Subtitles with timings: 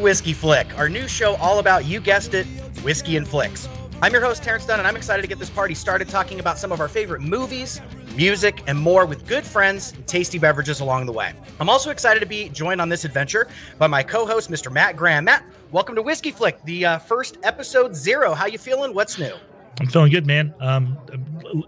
[0.00, 2.46] To Whiskey Flick, our new show all about, you guessed it,
[2.82, 3.68] whiskey and flicks.
[4.00, 6.58] I'm your host, Terence Dunn, and I'm excited to get this party started talking about
[6.58, 7.82] some of our favorite movies,
[8.16, 11.34] music, and more with good friends and tasty beverages along the way.
[11.60, 13.46] I'm also excited to be joined on this adventure
[13.78, 14.72] by my co-host, Mr.
[14.72, 15.24] Mat Graham.
[15.26, 18.32] Mat, welcome to Whiskey Flick, the uh, first episode zero.
[18.32, 18.94] How you feeling?
[18.94, 19.34] What's new?
[19.78, 20.52] I'm feeling good, man.
[20.60, 20.98] Um,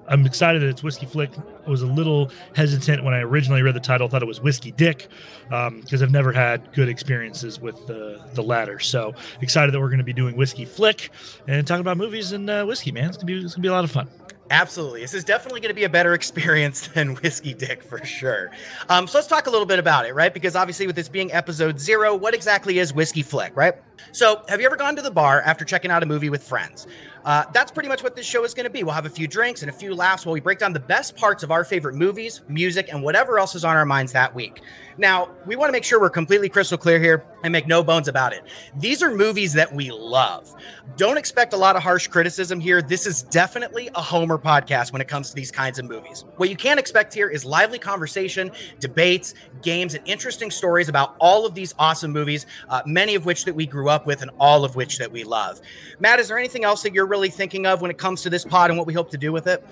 [0.06, 1.30] I'm excited that it's Whiskey Flick.
[1.66, 4.08] I was a little hesitant when I originally read the title.
[4.08, 5.08] thought it was Whiskey Dick
[5.44, 8.78] because I've never had good experiences with the the latter.
[8.80, 11.10] So excited that we're going to be doing Whiskey Flick
[11.46, 13.08] and talking about movies and uh, whiskey, man.
[13.08, 14.08] It's gonna be it's gonna be a lot of fun.
[14.52, 15.00] Absolutely.
[15.00, 18.50] This is definitely going to be a better experience than Whiskey Dick for sure.
[18.90, 20.32] Um, so let's talk a little bit about it, right?
[20.32, 23.74] Because obviously, with this being episode zero, what exactly is Whiskey Flick, right?
[24.12, 26.86] So, have you ever gone to the bar after checking out a movie with friends?
[27.24, 28.82] Uh, that's pretty much what this show is going to be.
[28.82, 31.16] We'll have a few drinks and a few laughs while we break down the best
[31.16, 34.62] parts of our favorite movies, music, and whatever else is on our minds that week.
[34.98, 38.08] Now, we want to make sure we're completely crystal clear here and make no bones
[38.08, 38.44] about it.
[38.76, 40.54] These are movies that we love.
[40.96, 42.82] Don't expect a lot of harsh criticism here.
[42.82, 46.24] This is definitely a Homer podcast when it comes to these kinds of movies.
[46.36, 51.46] What you can expect here is lively conversation, debates, games, and interesting stories about all
[51.46, 54.64] of these awesome movies, uh, many of which that we grew up with and all
[54.64, 55.60] of which that we love.
[56.00, 58.44] Mat, is there anything else that you're really thinking of when it comes to this
[58.44, 59.64] pod and what we hope to do with it?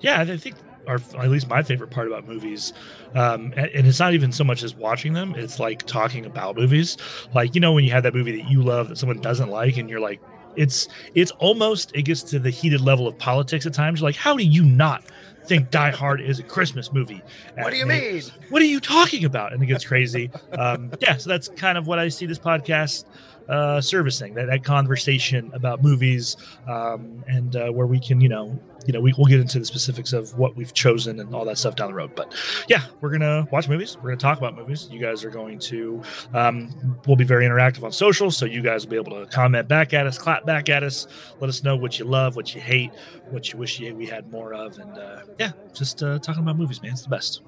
[0.00, 0.56] Yeah, I think
[0.86, 2.72] our at least my favorite part about movies,
[3.14, 6.56] um, and, and it's not even so much as watching them; it's like talking about
[6.56, 6.96] movies.
[7.34, 9.76] Like you know when you have that movie that you love that someone doesn't like,
[9.76, 10.20] and you're like,
[10.54, 14.00] it's it's almost it gets to the heated level of politics at times.
[14.00, 15.04] You're like, how do you not?
[15.46, 17.22] Think Die Hard is a Christmas movie.
[17.56, 18.22] What do you mean?
[18.48, 19.52] What are you talking about?
[19.52, 20.30] And it gets crazy.
[20.52, 23.04] um, yeah, so that's kind of what I see this podcast
[23.48, 26.36] uh, servicing that, that conversation about movies
[26.68, 29.64] um, and uh, where we can, you know, you know, we, we'll get into the
[29.64, 32.14] specifics of what we've chosen and all that stuff down the road.
[32.14, 32.34] But
[32.68, 33.96] yeah, we're gonna watch movies.
[33.96, 34.88] We're gonna talk about movies.
[34.90, 36.02] You guys are going to,
[36.34, 39.68] um, we'll be very interactive on social, so you guys will be able to comment
[39.68, 41.06] back at us, clap back at us,
[41.40, 42.90] let us know what you love, what you hate,
[43.30, 46.56] what you wish you, we had more of, and uh, yeah, just uh, talking about
[46.56, 46.92] movies, man.
[46.92, 47.42] It's the best.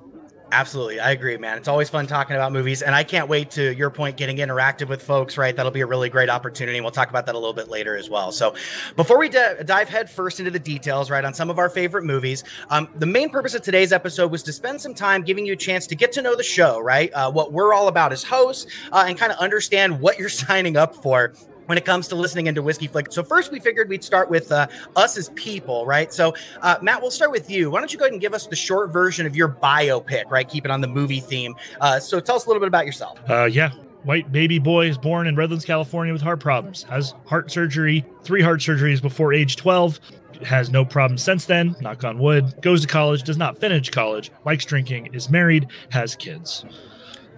[0.53, 1.01] Absolutely.
[1.01, 1.59] I agree, man.
[1.59, 2.83] It's always fun talking about movies.
[2.83, 5.57] And I can't wait to your point, getting interactive with folks, right?
[5.57, 6.81] That'll be a really great opportunity.
[6.81, 8.31] We'll talk about that a little bit later as well.
[8.31, 8.55] So
[8.95, 12.05] before we d- dive head first into the details, right, on some of our favorite
[12.05, 15.55] movies, um, the main purpose of today's episode was to spend some time giving you
[15.55, 17.13] a chance to get to know the show, right?
[17.15, 20.77] Uh, what we're all about as hosts uh, and kind of understand what you're signing
[20.77, 21.33] up for
[21.67, 23.13] when it comes to listening into Whiskey Flick.
[23.13, 24.67] So first, we figured we'd start with uh,
[24.97, 26.13] us as people, right?
[26.13, 27.71] So uh, Mat, we'll start with you.
[27.71, 30.49] Why don't you go ahead and give us the short version of your biopic, right?
[30.49, 31.55] Keep it on the movie theme.
[31.81, 33.19] Uh, so tell us a little bit about yourself.
[33.29, 33.71] Uh, yeah.
[34.05, 36.83] White baby boy is born in Redlands, California with heart problems.
[36.85, 39.99] Has heart surgery, three heart surgeries before age 12.
[40.43, 42.61] Has no problems since then, knock on wood.
[42.61, 46.67] Goes to college, does not finish college, likes drinking, is married, has kids.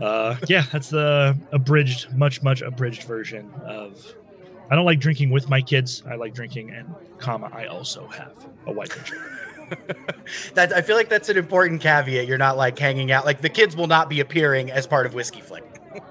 [0.01, 4.15] Uh, yeah, that's the abridged, much, much abridged version of.
[4.69, 6.03] I don't like drinking with my kids.
[6.09, 8.33] I like drinking, and comma, I also have
[8.67, 10.15] a wife and children.
[10.55, 12.27] That I feel like that's an important caveat.
[12.27, 13.25] You're not like hanging out.
[13.25, 15.65] Like the kids will not be appearing as part of Whiskey Flick.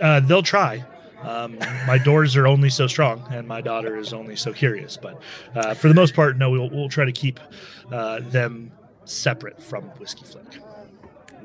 [0.00, 0.84] Uh, they'll try.
[1.22, 4.96] Um, my doors are only so strong, and my daughter is only so curious.
[4.96, 5.20] But
[5.56, 7.40] uh, for the most part, no, we'll, we'll try to keep
[7.90, 8.70] uh, them
[9.04, 10.60] separate from Whiskey Flick.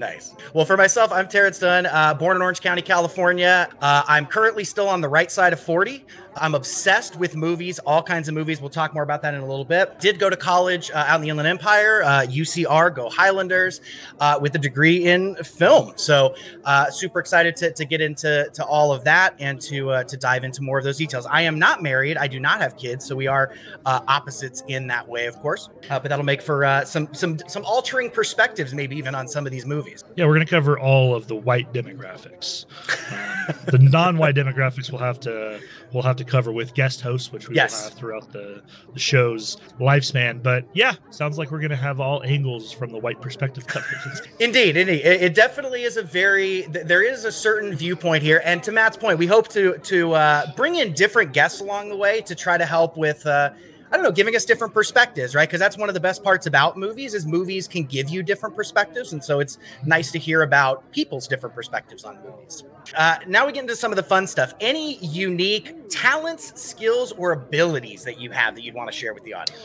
[0.04, 0.36] Nice.
[0.54, 3.70] Well, for myself, I'm Terence Dunn, uh, born in Orange County, California.
[3.82, 6.06] Uh, I'm currently still on the right side of 40.
[6.38, 8.62] I'm obsessed with movies, all kinds of movies.
[8.62, 10.00] We'll talk more about that in a little bit.
[10.00, 13.82] Did go to college uh, out in the Inland Empire, uh, UCR, go Highlanders,
[14.20, 15.94] uh, with a degree in film.
[15.96, 16.36] So,
[16.66, 20.18] uh, super excited to, to get into to all of that and to uh, to
[20.18, 21.26] dive into more of those details.
[21.26, 22.18] I am not married.
[22.18, 23.54] I do not have kids, so we are
[23.86, 25.70] uh, opposites in that way, of course.
[25.90, 29.66] But that'll make for some some some altering perspectives, maybe even on some of these
[29.66, 30.04] movies.
[30.16, 32.66] Yeah, we're to cover all of the white demographics.
[33.12, 35.60] Um, the non-white demographics we'll have to
[35.92, 37.72] we'll have to cover with guest hosts, which we Yes.
[37.74, 38.62] will have throughout the,
[38.94, 40.42] the show's lifespan.
[40.42, 43.88] But yeah, sounds like we're going to have all angles from the white perspective covered.
[44.40, 46.64] Indeed, indeed, it, it definitely is a very.
[46.64, 50.14] th- There is a certain viewpoint here, and to Mat's point, we hope to to
[50.14, 53.26] uh, bring in different guests along the way to try to help with.
[53.26, 53.52] Uh,
[53.94, 55.48] I don't know, giving us different perspectives, right?
[55.48, 58.56] Because that's one of the best parts about movies is movies can give you different
[58.56, 62.64] perspectives, and so it's nice to hear about people's different perspectives on movies.
[62.98, 64.56] Uh, now we get into some of the fun stuff.
[64.60, 69.26] Any unique talents, skills, or abilities that you have that you'd want to share with
[69.26, 69.62] the audience?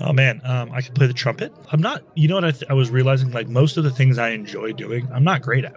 [0.00, 1.52] Oh man, um, I can play the trumpet.
[1.72, 3.32] I'm not, you know what I, th- I was realizing?
[3.32, 5.74] Like most of the things I enjoy doing, I'm not great at.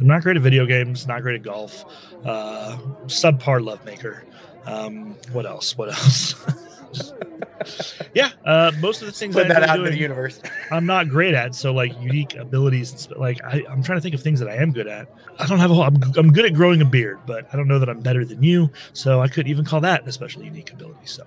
[0.00, 1.84] I'm not great at video games, not great at golf,
[2.24, 2.78] uh,
[3.08, 4.22] subpar lovemaker.
[4.64, 5.76] Um, what else?
[5.76, 6.34] What else?
[8.14, 10.40] yeah, uh, most of the things Put I that out into the doing, universe.
[10.70, 11.54] I'm not great at.
[11.54, 14.72] So like unique abilities, like I, I'm trying to think of things that I am
[14.72, 15.08] good at.
[15.38, 15.84] I don't have a whole.
[15.84, 18.42] I'm, I'm good at growing a beard, but I don't know that I'm better than
[18.42, 18.70] you.
[18.92, 21.06] So I couldn't even call that an especially unique ability.
[21.06, 21.24] So.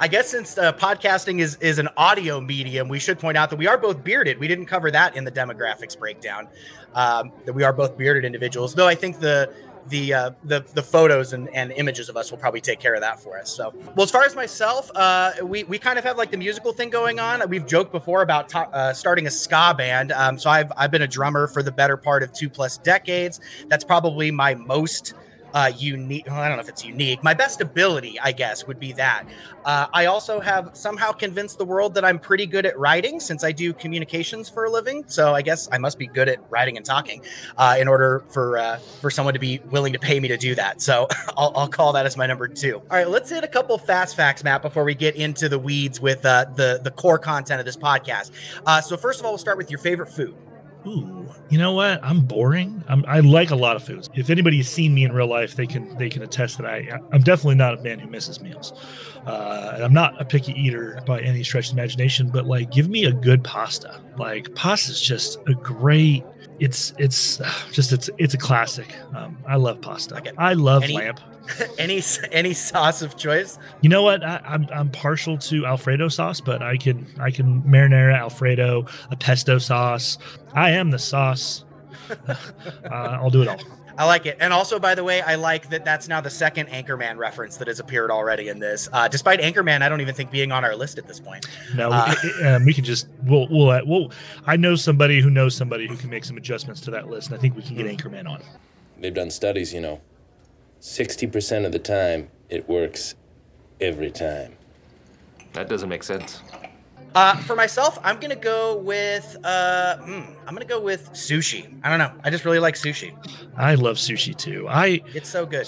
[0.00, 3.56] I guess since uh, podcasting is is an audio medium, we should point out that
[3.56, 4.38] we are both bearded.
[4.38, 6.46] We didn't cover that in the demographics breakdown.
[6.94, 9.52] Um, that we are both bearded individuals, though I think the
[9.88, 13.00] the uh, the the photos and, and images of us will probably take care of
[13.00, 13.54] that for us.
[13.54, 16.72] So, well, as far as myself, uh, we we kind of have like the musical
[16.72, 17.48] thing going on.
[17.48, 20.12] We've joked before about to- uh, starting a ska band.
[20.12, 23.40] Um, so I've I've been a drummer for the better part of two plus decades.
[23.68, 25.14] That's probably my most
[25.58, 26.24] uh, unique.
[26.28, 27.24] Well, I don't know if it's unique.
[27.24, 29.24] My best ability, I guess, would be that.
[29.64, 33.42] Uh, I also have somehow convinced the world that I'm pretty good at writing since
[33.42, 35.02] I do communications for a living.
[35.08, 37.24] So I guess I must be good at writing and talking
[37.56, 40.54] uh, in order for uh, for someone to be willing to pay me to do
[40.54, 40.80] that.
[40.80, 42.76] So I'll, I'll call that as my number two.
[42.76, 46.00] All right, let's hit a couple fast facts, Mat, before we get into the weeds
[46.00, 48.30] with uh, the the core content of this podcast.
[48.64, 50.36] Uh, so first of all, we'll start with your favorite food.
[50.86, 52.00] Ooh, you know what?
[52.02, 52.82] I'm boring.
[52.88, 54.08] I'm, I like a lot of foods.
[54.14, 57.20] If anybody's seen me in real life, they can they can attest that I I'm
[57.22, 58.72] definitely not a man who misses meals.
[59.26, 62.30] Uh, and I'm not a picky eater by any stretch of imagination.
[62.30, 64.00] But like, give me a good pasta.
[64.16, 66.24] Like, pasta is just a great.
[66.58, 67.40] It's it's
[67.72, 68.94] just it's it's a classic.
[69.14, 70.16] Um, I love pasta.
[70.18, 70.32] Okay.
[70.38, 71.16] I love Any- lamb.
[71.78, 73.58] any any sauce of choice?
[73.80, 74.22] You know what?
[74.22, 79.16] I, I'm I'm partial to Alfredo sauce, but I can I can marinara Alfredo, a
[79.16, 80.18] pesto sauce.
[80.52, 81.64] I am the sauce.
[82.28, 82.36] uh,
[82.90, 83.60] I'll do it all.
[83.98, 84.36] I like it.
[84.38, 87.66] And also, by the way, I like that that's now the second Anchorman reference that
[87.66, 88.88] has appeared already in this.
[88.92, 91.46] Uh, despite Anchorman, I don't even think being on our list at this point.
[91.74, 94.12] No, Uh, we, um, we can just we'll we'll uh, we'll.
[94.46, 97.36] I know somebody who knows somebody who can make some adjustments to that list, and
[97.36, 98.40] I think we can get Anchorman on.
[99.00, 100.00] They've done studies, you know.
[100.80, 103.16] 60% of the time, it works
[103.80, 104.56] every time.
[105.54, 106.40] That doesn't make sense.
[107.18, 111.66] Uh, for myself, I'm gonna go with uh, hmm, I'm gonna go with sushi.
[111.82, 112.12] I don't know.
[112.22, 113.12] I just really like sushi.
[113.56, 114.68] I love sushi too.
[114.70, 115.66] I It's so good.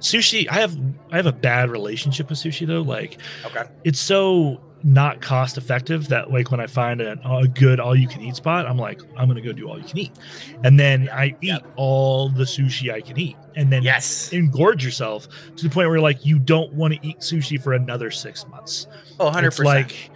[0.00, 0.48] sushi.
[0.50, 0.76] I have
[1.12, 2.82] I have a bad relationship with sushi though.
[2.82, 3.62] Like Okay.
[3.84, 8.08] it's so not cost effective that like when I find a, a good all you
[8.08, 10.18] can eat spot, I'm like I'm gonna go do all you can eat,
[10.64, 11.62] and then I eat Yep.
[11.76, 14.30] all the sushi I can eat, and then Yes.
[14.32, 15.28] engorge yourself
[15.58, 18.88] to the point where like you don't want to eat sushi for another six months.
[19.20, 19.92] Oh, 100 It's percent.
[19.92, 20.10] like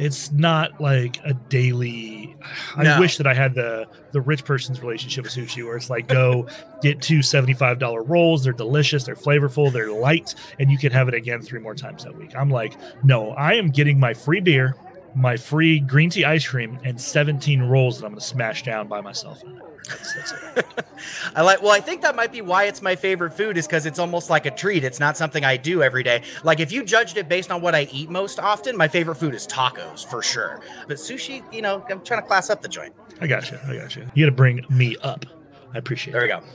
[0.00, 2.34] it's not like a daily.
[2.76, 3.00] I No.
[3.00, 6.48] wish that I had the the rich person's relationship with sushi, where it's like go
[6.82, 8.42] get two seventy five dollar rolls.
[8.42, 12.04] They're delicious, they're flavorful, they're light, and you can have it again three more times
[12.04, 12.32] that week.
[12.36, 12.74] I'm like,
[13.04, 14.74] no, I am getting my free beer,
[15.14, 18.88] my free green tea ice cream, and seventeen rolls that I'm going to smash down
[18.88, 19.42] by myself.
[19.88, 20.64] That's, that's.
[21.34, 21.62] I like.
[21.62, 24.30] Well, I think that might be why it's my favorite food is because it's almost
[24.30, 24.84] like a treat.
[24.84, 26.22] It's not something I do every day.
[26.44, 29.34] Like if you judged it based on what I eat most often, my favorite food
[29.34, 30.60] is tacos for sure.
[30.86, 32.94] But sushi, you know, I'm trying to class up the joint.
[33.20, 33.58] I got you.
[33.66, 34.06] I got you.
[34.14, 35.26] You got to bring me up.
[35.74, 36.18] I appreciate it.
[36.18, 36.34] There it.
[36.34, 36.46] we go.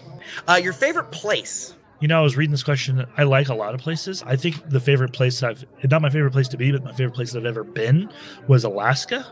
[0.47, 1.75] Uh, your favorite place?
[2.01, 3.05] You know, I was reading this question.
[3.17, 4.21] I like a lot of places.
[4.23, 7.15] I think the favorite place I've, not my favorite place to be, but my favorite
[7.15, 8.09] place that I've ever been
[8.47, 9.25] was Alaska.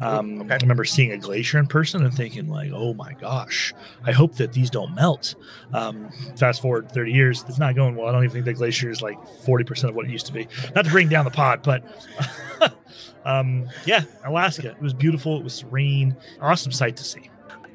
[0.00, 0.54] Um, okay.
[0.54, 3.72] I remember seeing a glacier in person and thinking, like, oh my gosh,
[4.04, 5.36] I hope that these don't melt.
[5.72, 8.08] Um, fast forward 30 years, it's not going well.
[8.08, 10.48] I don't even think the glacier is like 40% of what it used to be.
[10.74, 11.84] Not to bring down the pod, but
[13.24, 14.70] um, yeah, Alaska.
[14.70, 15.38] It was beautiful.
[15.38, 16.16] It was serene.
[16.40, 17.30] Awesome sight to see.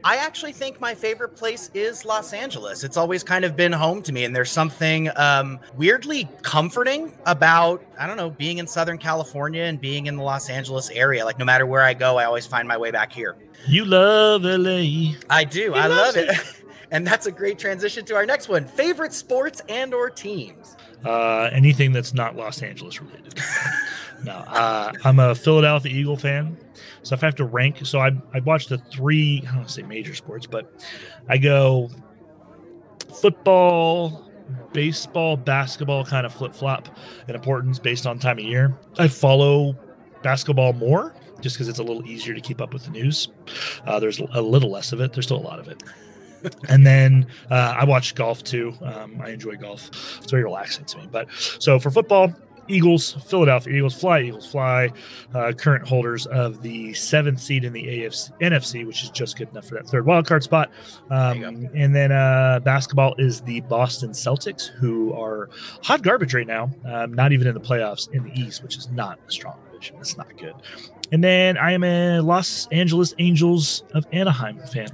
[0.06, 2.84] I actually think my favorite place is Los Angeles.
[2.84, 7.82] It's always kind of been home to me, and there's something um, weirdly comforting about
[7.98, 11.24] I don't know being in Southern California and being in the Los Angeles area.
[11.24, 13.38] Like no matter where I go, I always find my way back here.
[13.66, 15.14] You love LA.
[15.30, 15.72] I do.
[15.74, 16.30] He I love loves it.
[16.92, 20.76] and that's a great transition to our next one: favorite sports and or teams.
[21.06, 23.40] uh, anything that's not Los Angeles related.
[24.24, 26.58] No, uh, I'm a Philadelphia Eagle fan.
[27.04, 29.68] So if I have to rank, so I I watch the three I don't want
[29.68, 30.72] to say major sports, but
[31.28, 31.90] I go
[33.14, 34.30] football,
[34.72, 36.90] baseball, basketball, kind of flip flop
[37.28, 38.78] in importance based on time of year.
[38.98, 39.76] I follow
[40.24, 43.28] basketball more just because it's a little easier to keep up with the news.
[43.86, 45.12] Uh, there's a little less of it.
[45.12, 45.84] There's still a lot of it.
[46.70, 48.74] and then uh, I watch golf too.
[48.82, 49.90] Um, I enjoy golf.
[50.22, 51.10] It's very relaxing to me.
[51.12, 52.34] But so for football,
[52.68, 54.92] Eagles, Philadelphia Eagles, fly, Eagles, fly.
[55.34, 59.50] Uh, current holders of the seventh seed in the AFC, NFC, which is just good
[59.50, 60.72] enough for that third wild card spot.
[61.10, 65.50] Um, and then uh, basketball is the Boston Celtics, who are
[65.84, 66.70] hot garbage right now.
[66.86, 69.98] Um, not even in the playoffs in the East, which is not a strong division.
[70.00, 70.54] It's not good.
[71.12, 74.88] And then I am a Los Angeles Angels of Anaheim fan.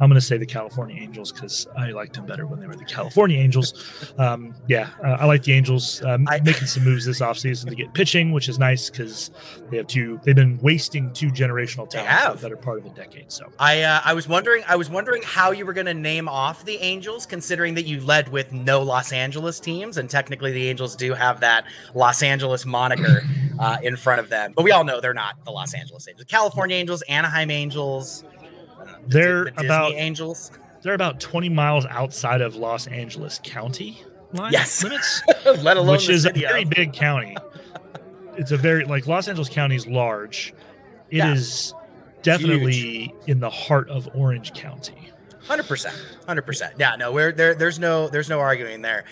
[0.00, 2.74] I'm going to say the California Angels because I liked them better when they were
[2.74, 3.98] the California Angels.
[4.18, 7.74] Um, yeah, uh, I like the Angels um, I- making some moves this offseason to
[7.74, 9.30] get pitching, which is nice because
[9.70, 10.20] they have two.
[10.22, 13.32] They've been wasting two generational talents for the better part of a decade.
[13.32, 16.28] So I uh, I was wondering I was wondering how you were going to name
[16.28, 20.68] off the Angels, considering that you led with no Los Angeles teams, and technically the
[20.68, 23.22] Angels do have that Los Angeles moniker
[23.58, 24.52] uh, in front of them.
[24.54, 26.26] But we all know they're not the Los Angeles Angels.
[26.28, 28.24] California Angels, Anaheim Angels,
[28.80, 30.50] uh, They're the about- Angels.
[30.82, 34.82] they're about 20 miles outside of Los Angeles County line Yes.
[34.82, 35.22] limits.
[35.62, 36.70] Let alone which is a very of.
[36.70, 37.36] big county.
[38.36, 40.54] It's a very like Los Angeles County is large.
[41.10, 41.82] It is Yeah.
[42.22, 45.10] definitely in the heart of Orange County.
[45.46, 45.94] Hundred percent,
[46.26, 46.74] hundred percent.
[46.78, 47.54] Yeah, no, we're there.
[47.54, 49.04] There's no, there's no arguing there.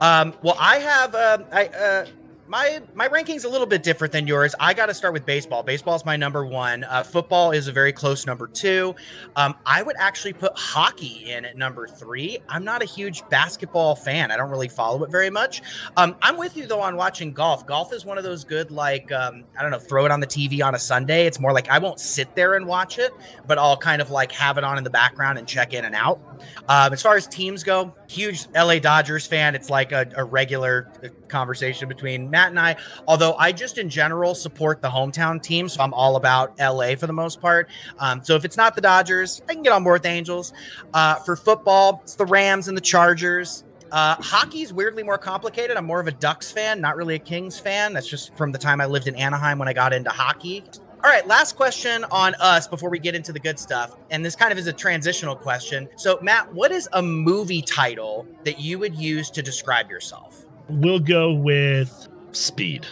[0.00, 2.06] Um, well, I have, um, I, uh,
[2.52, 4.54] my my ranking's a little bit different than yours.
[4.60, 5.62] I got to start with baseball.
[5.62, 6.84] Baseball is my number one.
[6.84, 8.94] Uh, football is a very close number two.
[9.36, 12.40] Um, I would actually put hockey in at number three.
[12.50, 14.30] I'm not a huge basketball fan.
[14.30, 15.62] I don't really follow it very much.
[15.96, 17.66] Um, I'm with you though on watching golf.
[17.66, 20.26] Golf is one of those good, like, um, I don't know, throw it on the
[20.26, 21.26] TV on a Sunday.
[21.26, 23.12] It's more like I won't sit there and watch it,
[23.46, 25.94] but I'll kind of like have it on in the background and check in and
[25.94, 26.20] out.
[26.68, 29.54] Um, as far as teams go, huge LA Dodgers fan.
[29.54, 32.76] It's like a, a regular uh, conversation between Mat and I.
[33.06, 37.06] Although I just in general support the hometown team, so I'm all about LA for
[37.06, 37.68] the most part.
[37.98, 40.52] Um, so if it's not the Dodgers, I can get on board with Angels.
[40.94, 43.64] Uh, for football, it's the Rams and the Chargers.
[43.92, 45.76] Uh, hockey's weirdly more complicated.
[45.76, 47.92] I'm more of a Ducks fan, not really a Kings fan.
[47.92, 50.64] That's just from the time I lived in Anaheim when I got into hockey.
[51.04, 53.96] All right, last question on us before we get into the good stuff.
[54.10, 55.88] And this kind of is a transitional question.
[55.96, 60.46] So, Mat, what is a movie title that you would use to describe yourself?
[60.68, 62.86] We'll go with speed.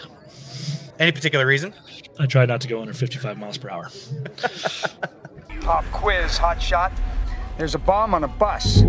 [0.99, 1.73] Any particular reason?
[2.19, 3.89] I try not to go under 55 miles per hour.
[5.61, 6.91] Pop quiz, hot shot.
[7.57, 8.83] There's a bomb on a bus.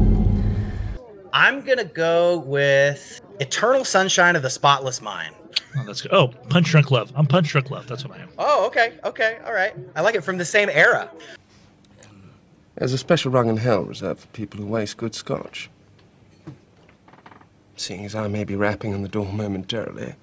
[1.32, 5.34] I'm going to go with Eternal Sunshine of the Spotless Mind.
[5.76, 6.12] Oh, that's good.
[6.12, 7.12] Oh, Punch Drunk Love.
[7.16, 7.86] I'm Punch Drunk Love.
[7.86, 8.28] That's what I am.
[8.38, 8.98] Oh, okay.
[9.04, 9.38] Okay.
[9.46, 9.74] All right.
[9.96, 11.10] I like it from the same era.
[12.76, 15.70] There's a special rung in hell reserved for people who waste good scotch.
[17.76, 20.14] Seeing as I may be rapping on the door momentarily.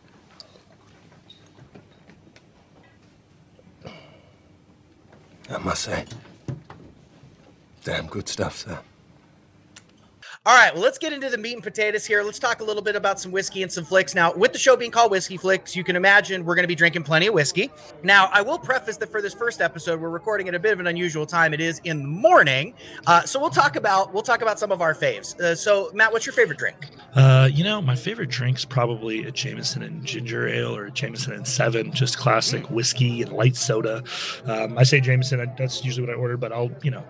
[5.51, 6.05] I must say,
[7.83, 8.79] damn good stuff, sir.
[10.49, 12.23] All right, well, let's get into the meat and potatoes here.
[12.23, 14.15] Let's talk a little bit about some whiskey and some flicks.
[14.15, 16.73] Now, with the show being called Whiskey Flicks, you can imagine we're going to be
[16.73, 17.69] drinking plenty of whiskey.
[18.01, 20.79] Now, I will preface that for this first episode, we're recording at a bit of
[20.79, 21.53] an unusual time.
[21.53, 22.73] It is in the morning,
[23.05, 25.39] uh, so we'll talk about we'll talk about some of our faves.
[25.39, 26.77] Uh, so, Mat, what's your favorite drink?
[27.13, 31.33] Uh, you know, my favorite drink's probably a Jameson and ginger ale or a Jameson
[31.33, 34.03] and seven, just classic whiskey and light soda.
[34.45, 37.03] Um, I say Jameson, that's usually what I order, but I'll, you know,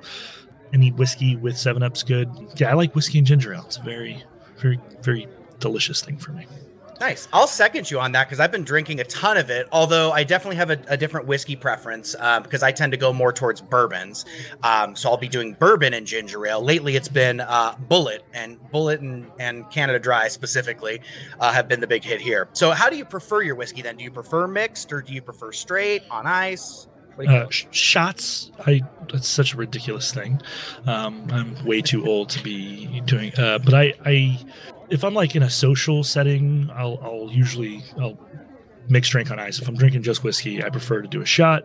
[0.74, 2.30] any whiskey with seven up's good.
[2.56, 3.64] Yeah, I like whiskey and ginger ale.
[3.66, 4.24] It's a very,
[4.58, 5.28] very, very
[5.60, 6.48] delicious thing for me.
[7.00, 7.30] Nice.
[7.32, 9.70] I'll second you on that because I've been drinking a ton of it.
[9.72, 13.14] Although I definitely have a, a different whiskey preference um, because I tend to go
[13.14, 14.26] more towards bourbons.
[14.64, 16.62] Um, so I'll be doing bourbon and ginger ale.
[16.62, 21.00] Lately, it's been uh, Bulleit and Bulleit and, and Canada Dry specifically
[21.40, 22.50] uh, have been the big hit here.
[22.52, 23.96] So how do you prefer your whiskey then?
[23.96, 26.89] Do you prefer mixed or do you prefer straight on ice?
[27.28, 30.42] Uh, sh- shots, I that's such a ridiculous thing.
[30.86, 33.34] Um, I'm way too old to be doing.
[33.38, 34.40] Uh, but I, I,
[34.90, 38.18] if I'm like in a social setting, I'll, I'll usually I'll
[38.90, 39.60] mix drink on ice.
[39.60, 41.64] If I'm drinking just whiskey, I prefer to do a shot,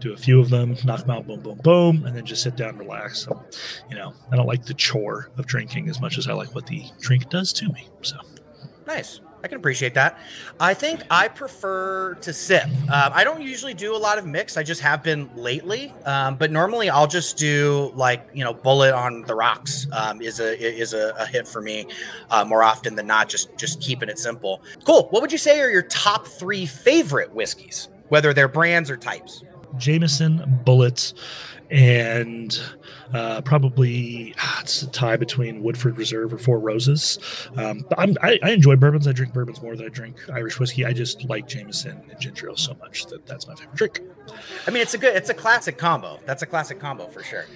[0.00, 2.56] do a few of them, knock them out, boom, boom, boom, and then just sit
[2.56, 3.20] down and relax.
[3.24, 3.44] So,
[3.88, 6.66] you know, I don't like the chore of drinking as much as I like what
[6.66, 7.88] the drink does to me.
[8.02, 8.16] So,
[8.86, 9.20] Nice.
[9.44, 10.18] I can appreciate that.
[10.58, 12.64] I think I prefer to sip.
[12.64, 14.56] Um, I don't usually do a lot of mix.
[14.56, 15.92] I just have been lately.
[16.06, 20.40] Um, but normally I'll just do like you know, Bulleit on the rocks um, is
[20.40, 21.86] a is a, a hit for me
[22.30, 23.28] uh, more often than not.
[23.28, 24.62] Just just keeping it simple.
[24.84, 25.08] Cool.
[25.10, 29.44] What would you say are your top three favorite whiskeys, whether they're brands or types?
[29.76, 31.12] Jameson, Bulleits,
[31.68, 32.58] and
[33.12, 37.18] uh, probably ah, it's a tie between Woodford Reserve or Four Roses.
[37.56, 39.06] Um, but I'm, I, I enjoy bourbons.
[39.06, 40.84] I drink bourbons more than I drink Irish whiskey.
[40.84, 44.00] I just like Jameson and ginger ale so much that that's my favorite drink.
[44.66, 46.18] I mean, it's a good, it's a classic combo.
[46.24, 47.46] That's a classic combo for sure.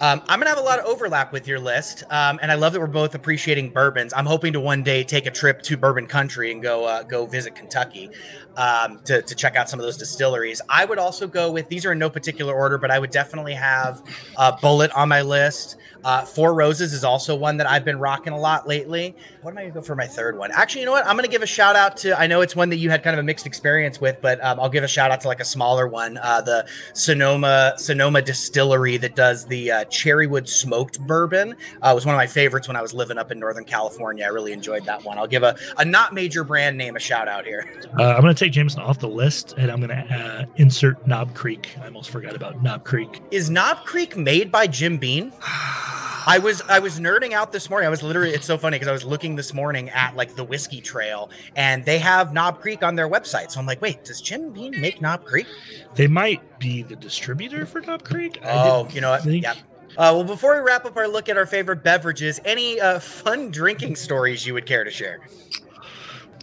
[0.00, 2.72] Um, I'm gonna have a lot of overlap with your list, um, and I love
[2.72, 4.12] that we're both appreciating bourbons.
[4.14, 7.26] I'm hoping to one day take a trip to Bourbon Country and go uh, go
[7.26, 8.10] visit Kentucky
[8.56, 10.60] um, to to check out some of those distilleries.
[10.68, 13.54] I would also go with these are in no particular order, but I would definitely
[13.54, 14.00] have
[14.36, 15.76] uh, Bulleit on my list.
[16.04, 19.16] Uh, Four Roses is also one that I've been rocking a lot lately.
[19.42, 20.52] What am I gonna go for my third one?
[20.52, 21.06] Actually, you know what?
[21.08, 22.18] I'm gonna give a shout out to.
[22.18, 24.60] I know it's one that you had kind of a mixed experience with, but um,
[24.60, 28.96] I'll give a shout out to like a smaller one, uh, the Sonoma Sonoma Distillery
[28.98, 31.56] that does the uh, Cherrywood smoked bourbon.
[31.82, 34.24] Uh, was one of my favorites when I was living up in Northern California.
[34.24, 35.18] I really enjoyed that one.
[35.18, 37.68] I'll give a, a not major brand name a shout out here.
[37.98, 41.04] Uh, I'm going to take Jameson off the list, and I'm going to uh, insert
[41.06, 41.74] Knob Creek.
[41.80, 43.20] I almost forgot about Knob Creek.
[43.32, 45.32] Is Knob Creek made by Jim Beam?
[45.42, 47.86] I was I was nerding out this morning.
[47.86, 50.44] I was literally it's so funny because I was looking this morning at like the
[50.44, 53.50] whiskey trail and they have Knob Creek on their website.
[53.50, 55.46] So I'm like, wait, does Jim Beam make Knob Creek?
[55.94, 58.38] They might be the distributor for Knob Creek.
[58.44, 59.22] I Oh, you know what?
[59.22, 59.54] think- Yeah.
[59.98, 63.50] Uh, well, before we wrap up our look at our favorite beverages, any uh, fun
[63.50, 65.20] drinking stories you would care to share?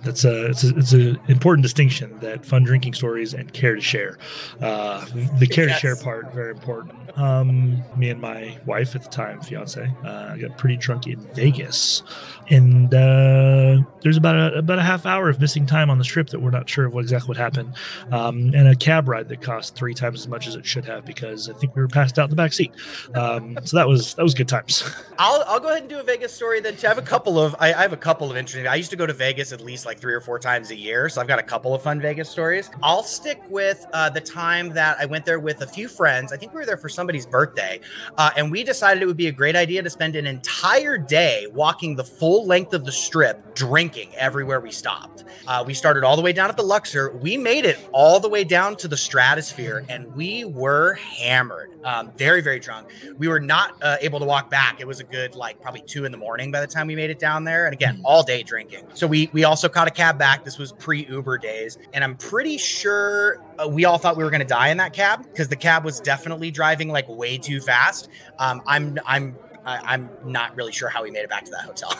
[0.05, 3.81] That's a it's a it's an important distinction that fun drinking stories and care to
[3.81, 4.17] share.
[4.61, 5.05] Uh,
[5.39, 5.81] the care Yes.
[5.81, 6.93] to share part very important.
[7.17, 12.03] Um, me and my wife at the time, fiance, uh, got pretty drunk in Vegas,
[12.49, 16.29] and uh, there's about a about a half hour of missing time on the strip
[16.29, 17.73] that we're not sure of what exactly what happened,
[18.11, 21.05] um, and a cab ride that cost three times as much as it should have
[21.05, 22.71] because I think we were passed out in the back seat.
[23.15, 24.83] Um, so that was that was good times.
[25.17, 26.75] I'll, I'll go ahead and do a Vegas story then.
[26.75, 26.87] Too.
[26.87, 28.67] I have a couple of I, I have a couple of interesting.
[28.67, 31.09] I used to go to Vegas at least like three or four times a year,
[31.09, 32.69] so I've got a couple of fun Vegas stories.
[32.83, 36.31] I'll stick with uh, the time that I went there with a few friends.
[36.31, 37.79] I think we were there for somebody's birthday,
[38.17, 41.47] uh, and we decided it would be a great idea to spend an entire day
[41.53, 45.23] walking the full length of the strip, drinking everywhere we stopped.
[45.47, 47.11] Uh, we started all the way down at the Luxor.
[47.17, 52.11] We made it all the way down to the Stratosphere, and we were hammered, um,
[52.17, 52.87] very very drunk.
[53.17, 54.79] We were not uh, able to walk back.
[54.79, 57.09] It was a good like probably two in the morning by the time we made
[57.09, 58.85] it down there, and again all day drinking.
[58.93, 60.45] So we we also caught a cab back.
[60.45, 64.29] This was pre Uber days, and I'm pretty sure uh, we all thought we were
[64.29, 67.59] going to die in that cab because the cab was definitely driving like way too
[67.59, 68.07] fast.
[68.39, 71.93] Um, I'm I'm I'm not really sure how we made it back to that hotel.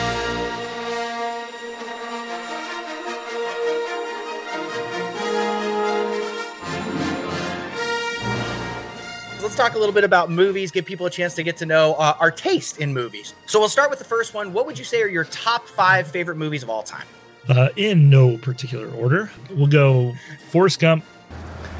[9.50, 11.96] Let's talk a little bit about movies, give people a chance to get to know
[11.96, 13.34] uh, our taste in movies.
[13.48, 14.54] So we'll start with the first one.
[14.54, 17.08] What would you say are your top five favorite movies of all time?
[17.48, 20.14] Uh, in no particular order, we'll go
[20.52, 21.04] Forrest Gump,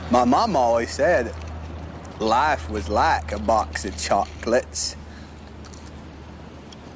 [0.10, 1.32] My mom always said
[2.18, 4.96] life was like a box of chocolates.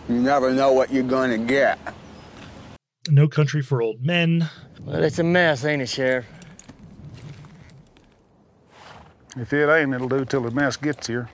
[0.10, 1.78] You never know what you're gonna get.
[3.12, 4.50] No Country for Old Men,
[4.82, 6.26] Well, it's a mess, ain't it, Sheriff?
[9.36, 11.30] If it ain't, it'll do till the mess gets here.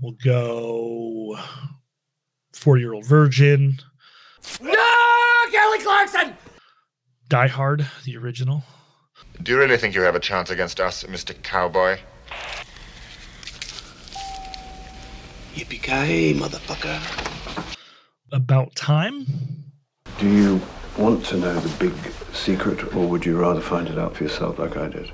[0.00, 1.38] We'll go
[2.52, 3.78] Forty Year Old Virgin,
[4.60, 6.36] No, Kelly Clarkson!
[7.28, 8.64] Die Hard, the original,
[9.42, 11.40] Do you really think you have a chance against us, Mr.
[11.42, 11.98] Cowboy?
[15.54, 16.98] Yippee-ki-yay, motherfucker.
[18.32, 19.26] About Time,
[20.18, 20.60] Do you
[20.98, 21.94] want to know the big
[22.32, 25.12] secret, or would you rather find it out for yourself like I did?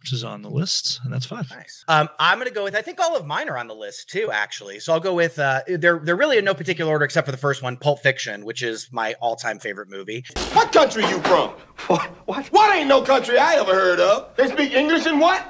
[0.00, 1.48] Which is on the list, and that's five.
[1.50, 1.84] Nice.
[1.86, 2.74] Um, I'm gonna go with.
[2.74, 4.80] I think all of mine are on the list too, actually.
[4.80, 5.38] So I'll go with.
[5.38, 8.44] Uh, they're they're really in no particular order except for the first one, Pulp Fiction,
[8.44, 10.24] which is my all-time favorite movie.
[10.52, 11.50] What country you from?
[11.86, 12.06] What?
[12.26, 12.46] What?
[12.46, 14.34] What ain't no country I ever heard of?
[14.36, 15.46] They speak English and what?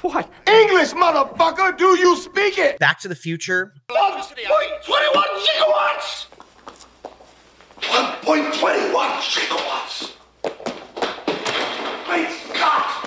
[0.00, 0.28] What?
[0.48, 1.78] English, motherfucker!
[1.78, 2.78] Do you speak it?
[2.80, 3.72] Back to the Future.
[3.88, 4.26] 1.21
[5.46, 6.26] gigawatts!
[7.82, 10.12] 1.21 gigawatts!
[12.06, 13.01] Great Scott!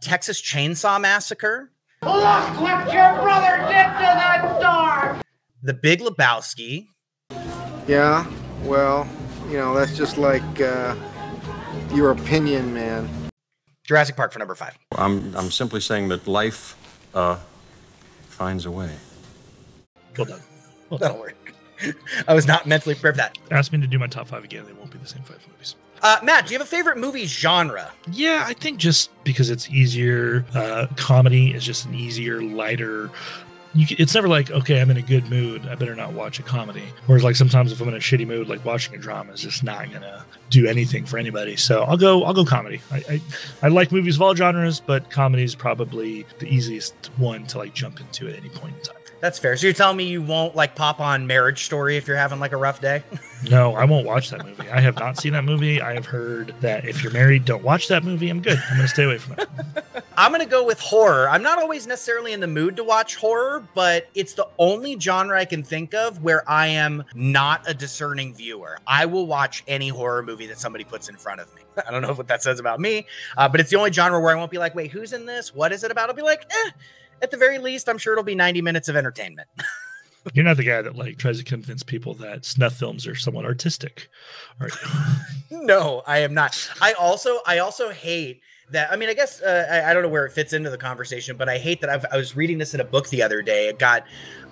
[0.00, 1.70] Texas Chainsaw Massacre.
[2.02, 2.12] Look
[2.60, 5.22] what your brother did to that dog!
[5.62, 6.88] The Big Lebowski.
[7.86, 8.30] Yeah,
[8.62, 9.08] well,
[9.48, 10.94] you know, that's just like uh,
[11.92, 13.08] your opinion, man.
[13.82, 14.78] Jurassic Park for number five.
[14.92, 16.76] I'm I'm simply saying that life
[17.14, 17.38] uh,
[18.28, 18.90] finds a way.
[20.16, 20.40] Well done.
[20.98, 21.34] That'll work.
[22.28, 23.38] I was not mentally prepared for that.
[23.50, 24.64] Ask me to do my top five again.
[24.66, 25.76] They won't be the same five movies.
[26.02, 27.90] Uh, Mat, do you have a favorite movie genre?
[28.12, 30.44] Yeah, I think just because it's easier.
[30.54, 33.10] Uh, comedy is just an easier, lighter.
[33.74, 35.66] You, it's never like, okay, I'm in a good mood.
[35.66, 36.84] I better not watch a comedy.
[37.06, 39.62] Whereas, like sometimes if I'm in a shitty mood, like watching a drama is just
[39.62, 41.56] not gonna do anything for anybody.
[41.56, 42.80] So I'll go, I'll go comedy.
[42.90, 43.20] I, I,
[43.64, 47.74] I like movies of all genres, but comedy is probably the easiest one to like
[47.74, 48.97] jump into at any point in time.
[49.20, 49.56] That's fair.
[49.56, 52.52] So you're telling me you won't like pop on Marriage Story if you're having like
[52.52, 53.02] a rough day?
[53.48, 54.68] No, I won't watch that movie.
[54.68, 55.80] I have not seen that movie.
[55.80, 58.30] I have heard that if you're married, don't watch that movie.
[58.30, 58.60] I'm good.
[58.68, 59.48] I'm gonna stay away from it.
[60.16, 61.28] I'm gonna go with horror.
[61.30, 65.38] I'm not always necessarily in the mood to watch horror, but it's the only genre
[65.38, 68.78] I can think of where I am not a discerning viewer.
[68.88, 71.62] I will watch any horror movie that somebody puts in front of me.
[71.86, 74.34] I don't know what that says about me, uh, but it's the only genre where
[74.34, 75.54] I won't be like, wait, who's in this?
[75.54, 76.08] What is it about?
[76.08, 76.70] I'll be like, eh.
[77.22, 79.48] At the very least, I'm sure it'll be 90 minutes of entertainment.
[80.34, 83.44] You're not the guy that like tries to convince people that snuff films are somewhat
[83.44, 84.08] artistic.
[84.60, 85.64] Are you?
[85.64, 86.70] no, I am not.
[86.82, 88.92] I also I also hate that.
[88.92, 91.36] I mean, I guess uh, I, I don't know where it fits into the conversation,
[91.36, 93.68] but I hate that I've, I was reading this in a book the other day.
[93.68, 94.04] It got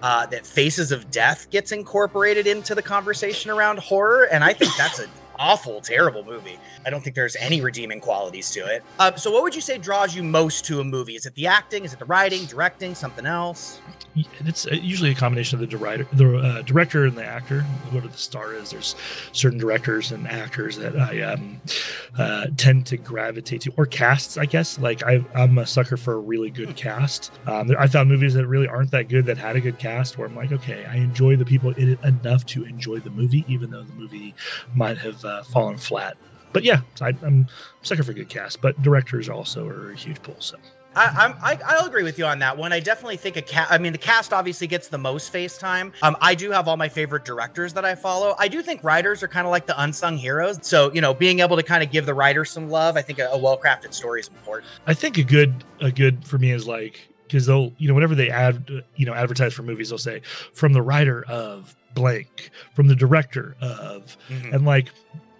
[0.02, 4.74] uh, that Faces of Death gets incorporated into the conversation around horror, and I think
[4.79, 6.59] that's an awful, terrible movie.
[6.85, 8.83] I don't think there's any redeeming qualities to it.
[8.99, 11.16] Uh, so, what would you say draws you most to a movie?
[11.16, 11.85] Is it the acting?
[11.85, 13.81] Is it the writing, directing, something else?
[14.44, 17.61] it's uh, usually a combination of the director, the uh, director and the actor.
[17.90, 18.94] Whoever the star is, there's
[19.33, 21.61] certain directors and actors that I um,
[22.16, 24.79] uh, tend to gravitate to, or casts, I guess.
[24.79, 27.31] Like I, I'm a sucker for a really good cast.
[27.46, 30.27] Um, I found movies that really aren't that good that had a good cast, where
[30.27, 33.70] I'm like, okay, I enjoy the people in it enough to enjoy the movie, even
[33.70, 34.35] though the movie
[34.75, 36.16] might have uh, fallen flat.
[36.52, 37.46] But yeah, I, I'm
[37.82, 38.60] a sucker for a good cast.
[38.60, 40.36] But directors also are a huge pull.
[40.38, 40.56] So.
[40.96, 42.72] I, I'm I, I'll agree with you on that one.
[42.72, 43.68] I definitely think a cat.
[43.70, 45.92] I mean, the cast obviously gets the most face time.
[46.02, 48.34] Um, I do have all my favorite directors that I follow.
[48.38, 50.58] I do think writers are kind of like the unsung heroes.
[50.62, 53.18] So you know, being able to kind of give the writers some love, I think
[53.18, 54.70] a, a well crafted story is important.
[54.86, 58.14] I think a good a good for me is like because they'll you know whenever
[58.14, 60.20] they ad you know advertise for movies they'll say
[60.52, 64.52] from the writer of blank from the director of Mhm.
[64.54, 64.88] and like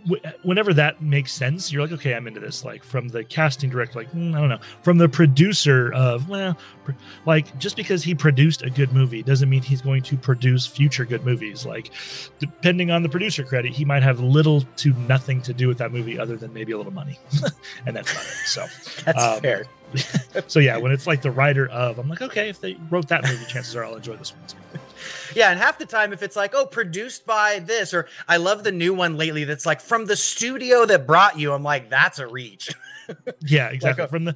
[0.09, 3.69] wh- whenever that makes sense you're like okay i'm into this like from the casting
[3.69, 6.93] director like mm, i don't know from the producer of well pr-
[7.27, 11.05] like just because he produced a good movie doesn't mean he's going to produce future
[11.05, 11.91] good movies like
[12.39, 15.93] depending on the producer credit he might have little to nothing to do with that
[15.93, 17.19] movie other than maybe a little money
[17.87, 18.65] and that's about it so
[19.05, 19.67] That's um, fair.
[20.47, 23.25] so yeah, when it's like the writer of, I'm like, okay, if they wrote that
[23.25, 24.43] movie, chances are I'll enjoy this one.
[25.35, 28.65] Yeah, and half the time, if it's like, oh, produced by this, or I love
[28.65, 32.19] the new one lately that's like from the studio that brought you, I'm like, that's
[32.19, 32.71] a reach.
[33.41, 34.05] Yeah, exactly.
[34.05, 34.35] a- from the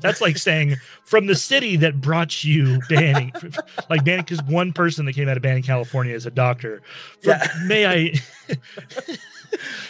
[0.00, 3.32] that's like saying from the city that brought you Banning,
[3.88, 6.82] like Banning, because one person that came out of Banning, California, is a doctor.
[7.22, 7.48] From, Yeah.
[7.66, 8.14] May I?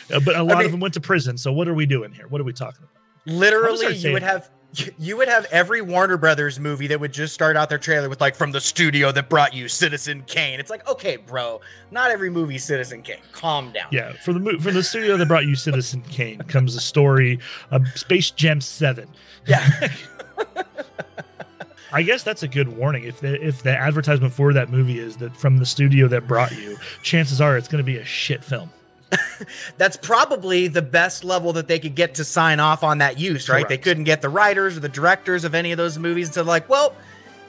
[0.09, 1.39] But a lot mean- of them went to prison.
[1.39, 2.27] So what are we doing here?
[2.29, 2.91] What are we talking about?
[3.35, 4.51] Literally, you would have
[4.99, 8.21] you would have every Warner Brothers movie that would just start out their trailer with
[8.21, 10.61] like from the studio that brought you Citizen Kane.
[10.61, 11.61] It's like, okay, bro,
[11.91, 13.19] not every movie Citizen Kane.
[13.33, 13.89] Calm down.
[13.91, 17.39] Yeah, from the from the studio that brought you Citizen Kane comes a story
[17.71, 19.09] of Space Jam Seven.
[19.47, 19.89] Yeah.
[21.93, 23.05] I guess that's a good warning.
[23.05, 26.51] If the if the advertisement for that movie is that from the studio that brought
[26.53, 28.71] you, chances are it's going to be a shit film.
[29.79, 33.49] That's probably the best level that they could get to sign off on that use,
[33.49, 33.69] right?
[33.69, 36.69] They couldn't get the writers or the directors of any of those movies to like,
[36.69, 36.95] well,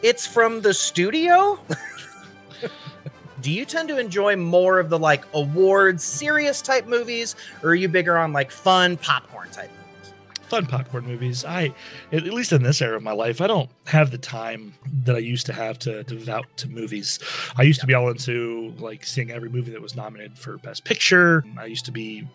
[0.02, 1.60] it's from the studio.
[3.42, 7.76] Do you tend to enjoy more of the like awards, serious type movies, or are
[7.76, 9.85] you bigger on like fun popcorn type movies?
[10.50, 11.44] Fun popcorn movies.
[11.44, 11.74] I,
[12.12, 15.20] at least in this era of my life, I don't have the time that I
[15.20, 17.20] used to have to devote to movies.
[17.58, 20.84] I used to be all into like seeing every movie that was nominated for Best
[20.84, 21.44] Picture.
[21.58, 22.28] I used to be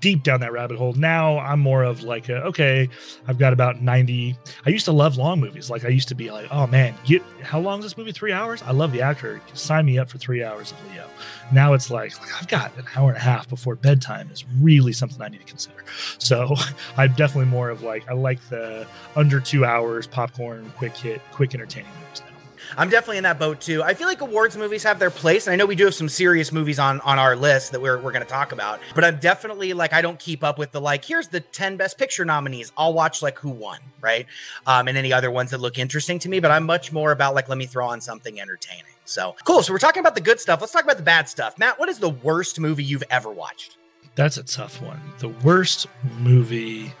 [0.00, 0.92] deep down that rabbit hole.
[0.92, 2.88] Now I'm more of like, a, okay,
[3.26, 4.38] I've got about 90.
[4.64, 5.70] I used to love long movies.
[5.70, 8.12] Like I used to be like, oh man, get how long is this movie?
[8.12, 8.62] Three hours?
[8.62, 9.40] I love the actor.
[9.54, 11.08] Sign me up for three hours of Leo.
[11.52, 14.92] Now it's like, like I've got an hour and a half before bedtime is really
[14.92, 15.84] something I need to consider.
[16.18, 16.54] So
[16.96, 21.54] I'm definitely more of like, I like the under two hours popcorn, quick hit, quick
[21.54, 22.34] entertaining movies now.
[22.76, 23.82] I'm definitely in that boat too.
[23.82, 26.08] I feel like awards movies have their place, and I know we do have some
[26.08, 28.80] serious movies on on our list that we're we're going to talk about.
[28.94, 31.98] But I'm definitely like I don't keep up with the like here's the 10 best
[31.98, 32.72] picture nominees.
[32.76, 34.26] I'll watch like who won, right?
[34.66, 36.40] Um, and any other ones that look interesting to me.
[36.40, 38.93] But I'm much more about like let me throw on something entertaining.
[39.04, 39.62] So cool.
[39.62, 40.60] So we're talking about the good stuff.
[40.60, 41.58] Let's talk about the bad stuff.
[41.58, 43.76] Mat, what is the worst movie you've ever watched?
[44.14, 45.00] That's a tough one.
[45.18, 45.86] The worst
[46.18, 46.92] movie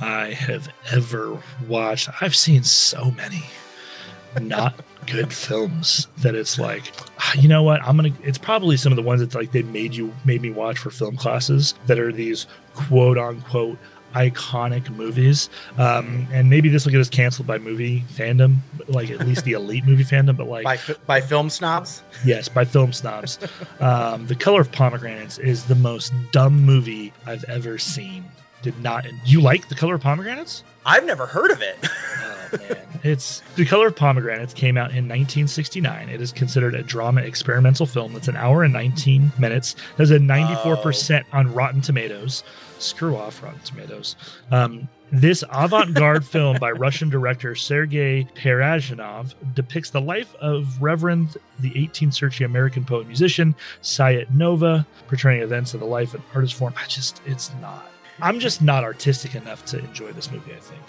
[0.00, 2.08] I have ever watched.
[2.20, 3.44] I've seen so many.
[4.40, 4.74] not
[5.06, 8.96] good films that it's like "Ah, you know what i'm gonna it's probably some of
[8.96, 12.12] the ones that like they made you made me watch for film classes that are
[12.12, 13.76] these quote unquote
[14.14, 18.56] iconic movies um and maybe this will get us canceled by movie fandom
[18.88, 22.02] like at least the elite movie fandom but like by by film snobs.
[22.24, 23.38] Yes, by film snobs.
[23.80, 28.24] um, the Color of Pomegranates is the most dumb movie I've ever seen.
[28.62, 30.64] Did not you like The Color of Pomegranates?
[30.84, 31.78] I've never heard of it.
[31.82, 36.08] Oh man, it's The Color of Pomegranates came out in 1969.
[36.08, 39.76] It is considered a drama experimental film that's an hour and 19 minutes.
[39.98, 42.42] Has a 94% on Rotten Tomatoes.
[42.82, 44.16] Screw off Rotten Tomatoes.
[44.50, 51.70] Um, this avant-garde film by Russian director Sergei Parajanov depicts the life of Reverend the
[51.70, 56.74] 18th century American poet musician, Sayat Nova, portraying events of the life and artist form.
[56.76, 57.90] I just, it's not.
[58.22, 60.52] I'm just not artistic enough to enjoy this movie.
[60.52, 60.82] I think.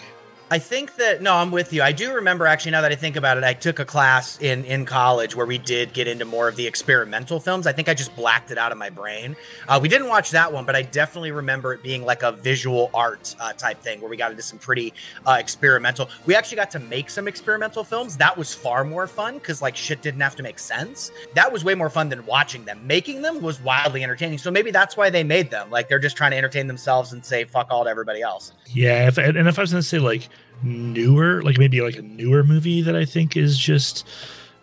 [0.52, 1.82] I think that no, I'm with you.
[1.82, 4.66] I do remember actually now that I think about it, I took a class in
[4.66, 7.68] in college where we did get into more of the experimental films.
[7.68, 9.38] I think I just blacked it out of my brain.
[9.70, 12.92] Uh, we didn't watch that one, but I definitely remember it being like a visual
[12.94, 14.94] art uh, type thing where we got into some pretty
[15.26, 16.10] uh, experimental.
[16.26, 18.18] We actually got to make some experimental films.
[18.18, 21.14] That was far more fun because like shit didn't have to make sense.
[21.34, 22.86] That was way more fun than watching them.
[22.86, 24.38] Making them was wildly entertaining.
[24.38, 25.70] So maybe that's why they made them.
[25.70, 28.52] Like they're just trying to entertain themselves and say fuck all to everybody else.
[28.68, 30.28] Yeah, if, and if I was gonna say like
[30.64, 34.08] newer, like maybe like a newer movie that I think is just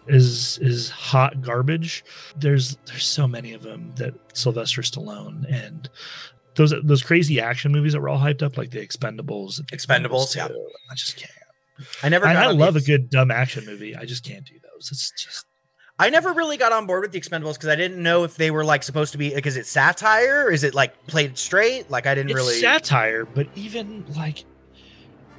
[0.06, 2.04] is is hot garbage.
[2.36, 5.88] There's there's so many of them that Sylvester Stallone and
[6.54, 9.60] those those crazy action movies that were all hyped up, like the Expendables.
[9.72, 10.48] Expendables, yeah.
[10.90, 11.32] I just can't.
[12.02, 12.26] I never.
[12.26, 13.94] I on love the- a good dumb action movie.
[13.94, 14.90] I just can't do those.
[14.90, 15.46] It's just
[16.00, 18.50] I never really got on board with the Expendables because I didn't know if they
[18.52, 20.50] were like supposed to be like is it satire?
[20.50, 21.90] Is it like played straight?
[21.90, 24.44] Like I didn't it's really satire, but even like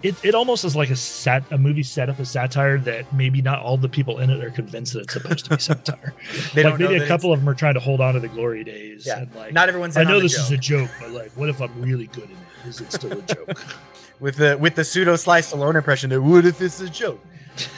[0.04, 3.42] it, it almost is like a sat a movie set up as satire that maybe
[3.42, 6.14] not all the people in it are convinced that it's supposed to be satire.
[6.54, 8.28] They like don't maybe a couple of them are trying to hold on to the
[8.30, 9.06] glory days.
[9.06, 9.20] Yeah.
[9.20, 10.88] and like Not everyone's I know this is a joke.
[10.88, 12.68] joke, but like, what if I'm really good in it?
[12.68, 13.62] Is it still a joke?
[14.20, 17.24] with the with the pseudo Sly Stallone impression that what if it's a joke?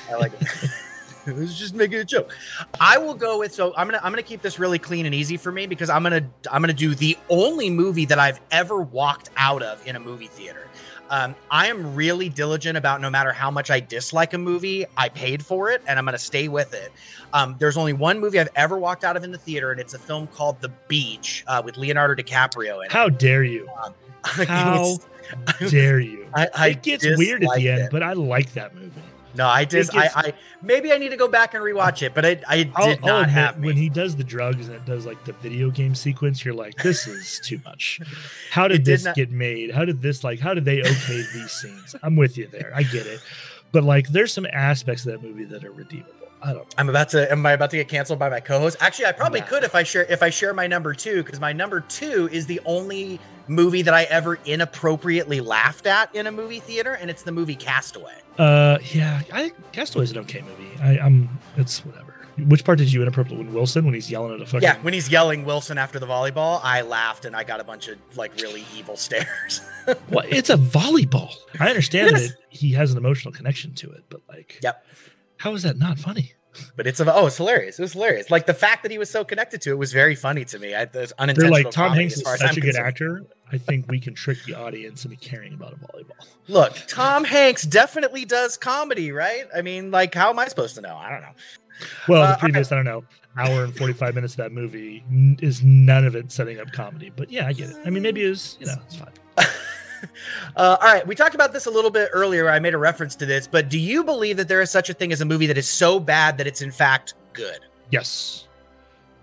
[0.10, 0.48] I like it.
[1.28, 2.36] Let's just making a joke.
[2.80, 5.38] I will go with so I'm gonna I'm gonna keep this really clean and easy
[5.38, 9.30] for me because I'm gonna I'm gonna do the only movie that I've ever walked
[9.38, 10.68] out of in a movie theater.
[11.12, 15.10] Um, I am really diligent about no matter how much I dislike a movie, I
[15.10, 16.90] paid for it and I'm going to stay with it.
[17.34, 19.94] Um, there's only one movie I've ever walked out of in the theater, and it's
[19.94, 22.92] a film called The Beach uh, with Leonardo DiCaprio in it.
[22.94, 23.68] How dare you?
[24.24, 24.96] How
[25.68, 26.30] dare you?
[26.34, 27.92] I, I it gets weird at the end, it.
[27.92, 29.02] but I like that movie.
[29.36, 32.26] No, I just, I, I, maybe I need to go back and rewatch it, but
[32.26, 33.68] I, I did I'll, not I'll have me.
[33.68, 36.76] when he does the drugs and it does like the video game sequence, you're like,
[36.84, 38.00] this is too much.
[38.52, 39.72] How did, did this not- get made?
[39.72, 40.40] How did this like?
[40.40, 41.96] How did they okay these scenes?
[42.04, 42.72] I'm with you there.
[42.76, 43.22] I get it,
[43.72, 46.12] but like, there's some aspects of that movie that are redeemable.
[46.44, 46.74] I don't.
[46.78, 47.32] I'm about to.
[47.32, 48.78] Am I about to get canceled by my co-host?
[48.80, 51.54] Actually, I probably could if I share if I share my number two because my
[51.54, 53.20] number two is the only
[53.52, 57.56] movie that I ever inappropriately laughed at in a movie theater, and it's the movie
[57.56, 58.16] Castaway.
[58.38, 60.70] Uh, yeah, I Castaway's an okay movie.
[60.82, 61.30] I, I'm.
[61.58, 62.08] It's whatever.
[62.48, 64.64] Which part did you inappropriate when Wilson when he's yelling at a fucking?
[64.64, 67.88] Yeah, when he's yelling Wilson after the volleyball, I laughed and I got a bunch
[67.90, 69.62] of like really evil stares.
[70.12, 71.34] Well, it's a volleyball.
[71.60, 72.28] I understand Yes.
[72.30, 74.86] that he has an emotional connection to it, but like, yep.
[75.38, 76.34] How is that not funny?
[76.76, 77.80] But it's a, oh, it's hilarious.
[77.80, 78.30] It was hilarious.
[78.30, 80.76] Like the fact that he was so connected to it was very funny to me.
[80.76, 82.88] I, there's They're like Tom Hanks is such I'm a good concerned.
[82.88, 83.24] actor.
[83.52, 86.26] I think we can trick the audience into caring about a volleyball.
[86.48, 89.46] Look, Tom Hanks definitely does comedy, right?
[89.56, 90.96] I mean, like, how am I supposed to know?
[90.96, 91.34] I don't know.
[92.08, 93.04] Well, Uh, the previous, I don't know,
[93.38, 97.12] hour and 45 minutes of that movie n- is none of it setting up comedy.
[97.16, 97.78] But yeah, I get it.
[97.86, 99.10] I mean, maybe it was, you know, it's fine.
[100.56, 102.50] Uh, all right, we talked about this a little bit earlier.
[102.50, 104.94] I made a reference to this, but do you believe that there is such a
[104.94, 107.60] thing as a movie that is so bad that it's in fact good?
[107.90, 108.48] Yes.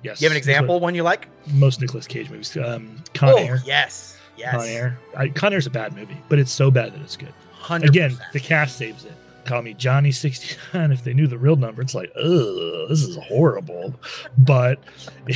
[0.03, 0.21] Yes.
[0.21, 1.29] You have an example, one you like?
[1.49, 2.57] Most Nicolas Cage movies.
[2.57, 3.63] Um, Con oh, Air.
[3.65, 4.53] yes, yes.
[4.53, 4.99] Con Air.
[5.17, 7.35] I, Con Air's a bad movie, but it's so bad that it's good.
[7.63, 7.85] 100%.
[7.85, 9.13] Again, the cast saves it.
[9.45, 10.93] Call me Johnny 69.
[10.93, 13.95] If they knew the real number, it's like, ugh, this is horrible.
[14.37, 14.79] But,
[15.25, 15.35] but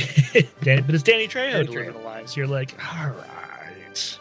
[0.63, 2.37] it's Danny Trejo delivering the lines.
[2.37, 4.19] You're like, all right.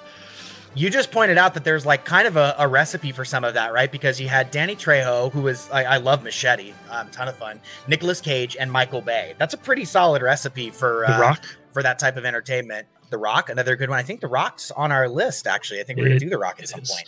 [0.74, 3.52] You just pointed out that there's like kind of a, a recipe for some of
[3.54, 3.92] that, right?
[3.92, 7.60] Because you had Danny Trejo, who was I, I love Machete, um, ton of fun.
[7.88, 9.34] Nicolas Cage and Michael Bay.
[9.38, 11.44] That's a pretty solid recipe for The uh, Rock?
[11.72, 12.86] for that type of entertainment.
[13.10, 13.98] The Rock, another good one.
[13.98, 15.46] I think The Rock's on our list.
[15.46, 16.90] Actually, I think we're gonna do The Rock at some is.
[16.90, 17.06] point.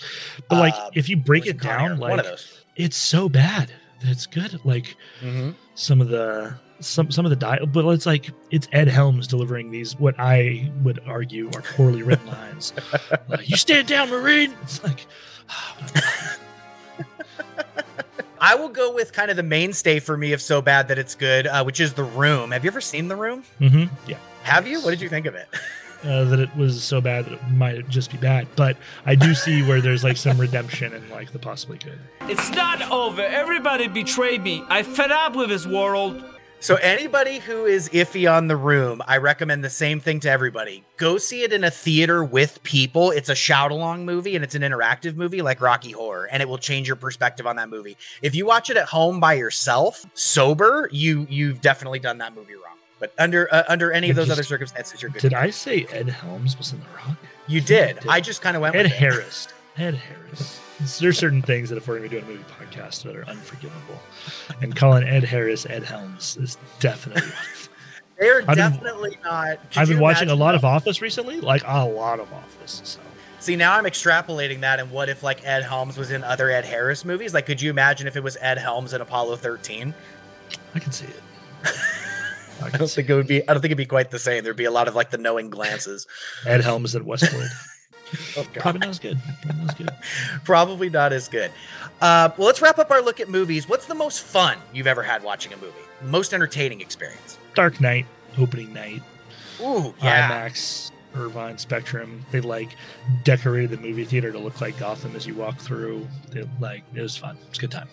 [0.50, 2.64] But like, Um, if you break it it down, One like of those.
[2.76, 4.60] it's so bad that it's good.
[4.64, 5.50] Like Mm-hmm.
[5.74, 9.70] some of the some some of the dial, but it's like it's Ed Helms delivering
[9.70, 12.72] these what I would argue are poorly written lines.
[13.28, 14.54] Like, you stand down, Marine.
[14.62, 15.06] It's like
[18.40, 21.14] I will go with kind of the mainstay for me of so bad that it's
[21.14, 22.50] good, uh, which is The Room.
[22.50, 23.42] Have you ever seen The Room?
[23.60, 23.94] Mm-hmm.
[24.10, 24.18] Yeah.
[24.42, 24.80] Have you?
[24.82, 25.48] What did you think of it?
[26.04, 29.32] Uh, that it was so bad that it might just be bad, but I do
[29.34, 31.98] see where there's like some redemption and like the possibly good.
[32.22, 33.22] It's not over.
[33.22, 34.62] Everybody betrayed me.
[34.68, 36.22] I fed up with this world.
[36.60, 40.82] So anybody who is iffy on the room, I recommend the same thing to everybody.
[40.96, 43.10] Go see it in a theater with people.
[43.10, 46.48] It's a shout along movie and it's an interactive movie like Rocky Horror and it
[46.48, 47.98] will change your perspective on that movie.
[48.22, 52.54] If you watch it at home by yourself, sober, you you've definitely done that movie
[52.54, 52.73] wrong.
[53.04, 55.20] But under uh, under any of those other circumstances, you're good.
[55.20, 57.18] Did I say Ed Helms was in The Rock?
[57.46, 57.98] You did.
[58.08, 58.86] I just kind of went Ed.
[58.86, 59.46] Harris.
[59.76, 60.58] Ed Harris.
[60.98, 63.26] There's certain things that if we're going to be doing a movie podcast that are
[63.28, 64.00] unforgivable,
[64.62, 67.30] and calling Ed Harris Ed Helms is definitely.
[68.18, 69.58] They're I've been- definitely not.
[69.76, 70.54] I've been watching a lot that?
[70.60, 72.80] of Office recently, like a lot of Office.
[72.84, 73.00] So
[73.38, 76.64] See, now I'm extrapolating that, and what if like Ed Helms was in other Ed
[76.64, 77.34] Harris movies?
[77.34, 79.92] Like, could you imagine if it was Ed Helms in Apollo 13?
[80.74, 81.20] I can see it.
[82.62, 83.42] I don't think it would be.
[83.42, 84.44] I don't think it'd be quite the same.
[84.44, 86.06] There'd be a lot of like the knowing glances.
[86.46, 87.48] Ed Helms at Westworld.
[88.36, 89.18] Oh, Probably not as good.
[89.42, 89.90] Probably not as good.
[90.44, 91.50] Probably not as good.
[92.00, 93.68] Uh, well, let's wrap up our look at movies.
[93.68, 95.72] What's the most fun you've ever had watching a movie?
[96.02, 97.38] Most entertaining experience?
[97.54, 98.06] Dark Knight
[98.38, 99.02] opening night.
[99.60, 100.48] Ooh, yeah.
[100.48, 102.24] IMAX, Irvine Spectrum.
[102.30, 102.76] They like
[103.24, 106.06] decorated the movie theater to look like Gotham as you walk through.
[106.30, 107.36] They, like it was fun.
[107.48, 107.88] It's a good time.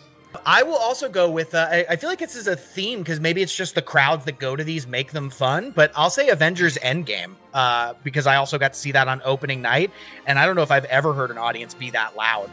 [0.46, 1.54] I will also go with.
[1.54, 4.26] Uh, I, I feel like this is a theme because maybe it's just the crowds
[4.26, 5.72] that go to these make them fun.
[5.72, 9.62] But I'll say Avengers Endgame uh, because I also got to see that on opening
[9.62, 9.91] night,
[10.26, 12.50] and I don't know if I've ever heard an audience be that loud.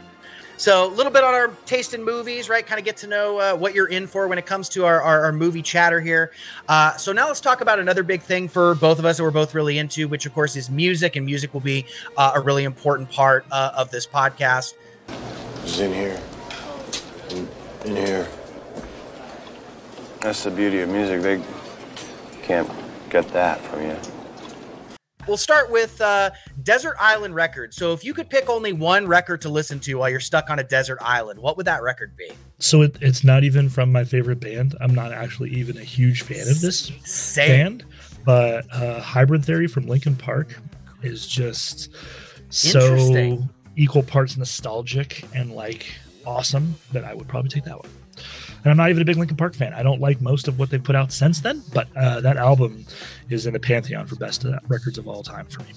[0.57, 2.67] So a little bit on our taste in movies, right?
[2.67, 5.01] Kind of get to know uh, what you're in for when it comes to our,
[5.01, 6.33] our, our movie chatter here.
[6.67, 9.31] Uh, so now let's talk about another big thing for both of us that we're
[9.31, 11.85] both really into, which of course is music, and music will be
[12.17, 14.73] uh, a really important part uh, of this podcast.
[15.63, 16.19] It's in here.
[17.85, 18.27] In, in here.
[20.21, 21.21] That's the beauty of music.
[21.21, 21.41] They
[22.41, 22.69] can't
[23.09, 23.97] get that from you.
[25.27, 26.31] We'll start with uh,
[26.63, 27.75] Desert Island Records.
[27.75, 30.57] So, if you could pick only one record to listen to while you're stuck on
[30.57, 32.31] a desert island, what would that record be?
[32.57, 34.75] So it, it's not even from my favorite band.
[34.81, 37.47] I'm not actually even a huge fan of this Same.
[37.47, 37.85] band,
[38.25, 40.59] but uh, Hybrid Theory from Linkin Park
[41.01, 41.89] is just
[42.49, 43.39] so
[43.75, 45.85] equal parts nostalgic and like
[46.25, 47.89] awesome that I would probably take that one.
[48.63, 49.73] And I'm not even a big Linkin Park fan.
[49.73, 52.85] I don't like most of what they've put out since then, but uh, that album
[53.29, 55.69] is in the pantheon for best uh, records of all time for me.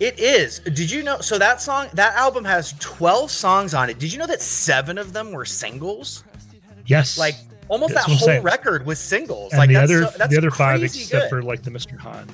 [0.00, 0.60] It is.
[0.60, 1.20] Did you know?
[1.20, 3.98] So, that song, that album has 12 songs on it.
[3.98, 6.24] Did you know that seven of them were singles?
[6.86, 7.36] Yes, Like,
[7.68, 8.42] almost That's that whole saying.
[8.42, 9.52] record was singles.
[9.52, 11.28] and like, the that's other so- that's the other five, except good.
[11.30, 11.96] for like the Mr.
[11.98, 12.26] Hahn,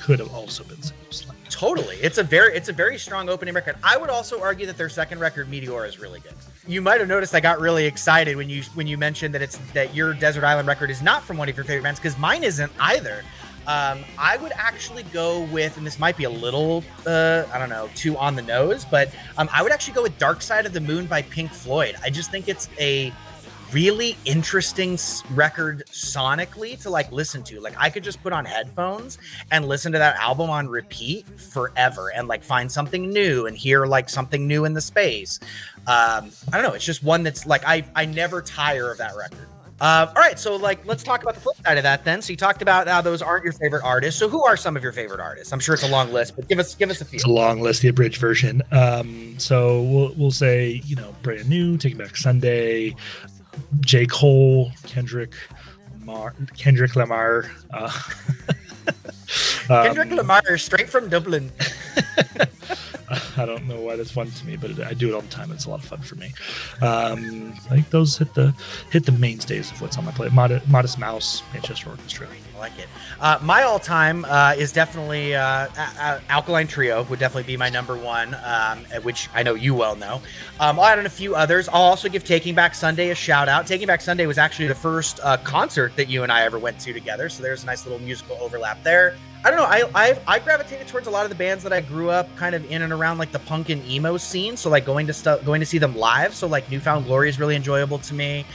[0.00, 1.26] could have also been singles.
[1.48, 1.96] Totally.
[1.96, 3.76] It's a very it's a very strong opening record.
[3.84, 6.32] I would also argue that their second record, Meteora, is really good.
[6.66, 9.58] You might have noticed I got really excited when you when you mentioned that it's
[9.74, 12.42] that your Desert Island record is not from one of your favorite bands, because mine
[12.42, 13.22] isn't either.
[13.66, 17.70] Um, I would actually go with, and this might be a little, uh, I don't
[17.70, 20.74] know, too on the nose, but um, I would actually go with Dark Side of
[20.74, 21.96] the Moon by Pink Floyd.
[22.02, 23.10] I just think it's a
[23.72, 24.96] really interesting
[25.30, 27.60] record sonically to like listen to.
[27.60, 29.18] Like I could just put on headphones
[29.50, 33.84] and listen to that album on repeat forever and like find something new and hear
[33.86, 35.40] like something new in the space.
[35.86, 36.72] Um, I don't know.
[36.72, 39.48] It's just one that's like I I never tire of that record.
[39.80, 42.22] Uh, all right, so like let's talk about the flip side of that then.
[42.22, 44.18] So you talked about how those aren't your favorite artists.
[44.20, 45.52] So who are some of your favorite artists?
[45.52, 47.16] I'm sure it's a long list, but give us give us a few.
[47.16, 48.62] It's a long list, the abridged version.
[48.70, 52.94] Um, so we'll we'll say you know brand new, Taking Back Sunday,
[53.80, 55.34] J Cole, Kendrick,
[55.98, 57.50] Lamar, Kendrick Lamar.
[57.72, 57.90] Uh,
[59.66, 61.50] Kendrick um, Lamar, straight from Dublin.
[63.36, 65.52] I don't know why that's fun to me, but I do it all the time.
[65.52, 66.32] It's a lot of fun for me.
[66.80, 68.54] Um, think those hit the
[68.90, 70.32] hit the mainstays of what's on my plate.
[70.32, 72.28] Mod- Modest Mouse, Manchester Orchestra.
[72.54, 72.88] I like it.
[73.20, 77.68] Uh, my all-time uh, is definitely uh, A- A- Alkaline Trio would definitely be my
[77.68, 80.22] number one, um, which I know you well know.
[80.60, 81.68] Um, I'll add in a few others.
[81.68, 83.66] I'll also give Taking Back Sunday a shout out.
[83.66, 86.78] Taking Back Sunday was actually the first uh, concert that you and I ever went
[86.80, 89.16] to together, so there's a nice little musical overlap there.
[89.44, 89.66] I don't know.
[89.66, 92.54] I, I I gravitated towards a lot of the bands that I grew up kind
[92.54, 94.56] of in and around like the punk and emo scene.
[94.56, 96.34] So like going to stuff, going to see them live.
[96.34, 98.46] So like New Found Glory is really enjoyable to me.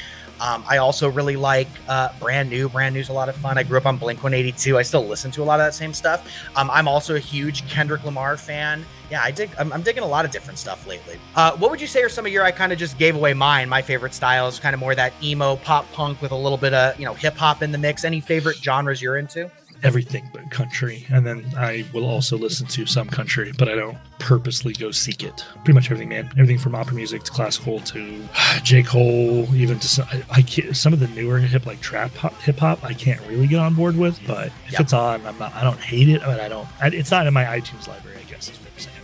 [0.41, 2.69] Um, I also really like uh, Brand New.
[2.69, 3.58] Brand New's a lot of fun.
[3.58, 4.78] I grew up on Blink 182.
[4.78, 6.28] I still listen to a lot of that same stuff.
[6.56, 8.86] Um, I'm also a huge Kendrick Lamar fan.
[9.12, 9.52] Yeah, I dig.
[9.60, 11.19] I'm, I'm digging a lot of different stuff lately.
[11.36, 12.43] Uh, what would you say are some of your?
[12.43, 13.67] I kind of just gave away mine.
[13.67, 16.73] My favorite style is kind of more that emo pop punk with a little bit
[16.73, 18.06] of you know hip hop in the mix.
[18.06, 19.52] Any favorite genres you're into?
[19.84, 21.06] Everything but country.
[21.10, 25.24] And then I will also listen to some country, but I don't purposely go seek
[25.24, 25.46] it.
[25.63, 26.28] Pretty much everything, man.
[26.34, 28.24] Everything from opera music to classical to
[28.64, 28.84] J.
[28.84, 32.58] Cole, even to some, I, I can't, some of the newer hip like trap hip
[32.60, 32.84] hop.
[32.84, 34.82] I can't really get on board with, but if Yep.
[34.82, 35.53] it's on, I'm not.
[35.56, 36.68] I don't hate it, but I don't.
[36.82, 38.18] I, it's not in my iTunes library.
[38.26, 38.95] I guess is what I'm saying.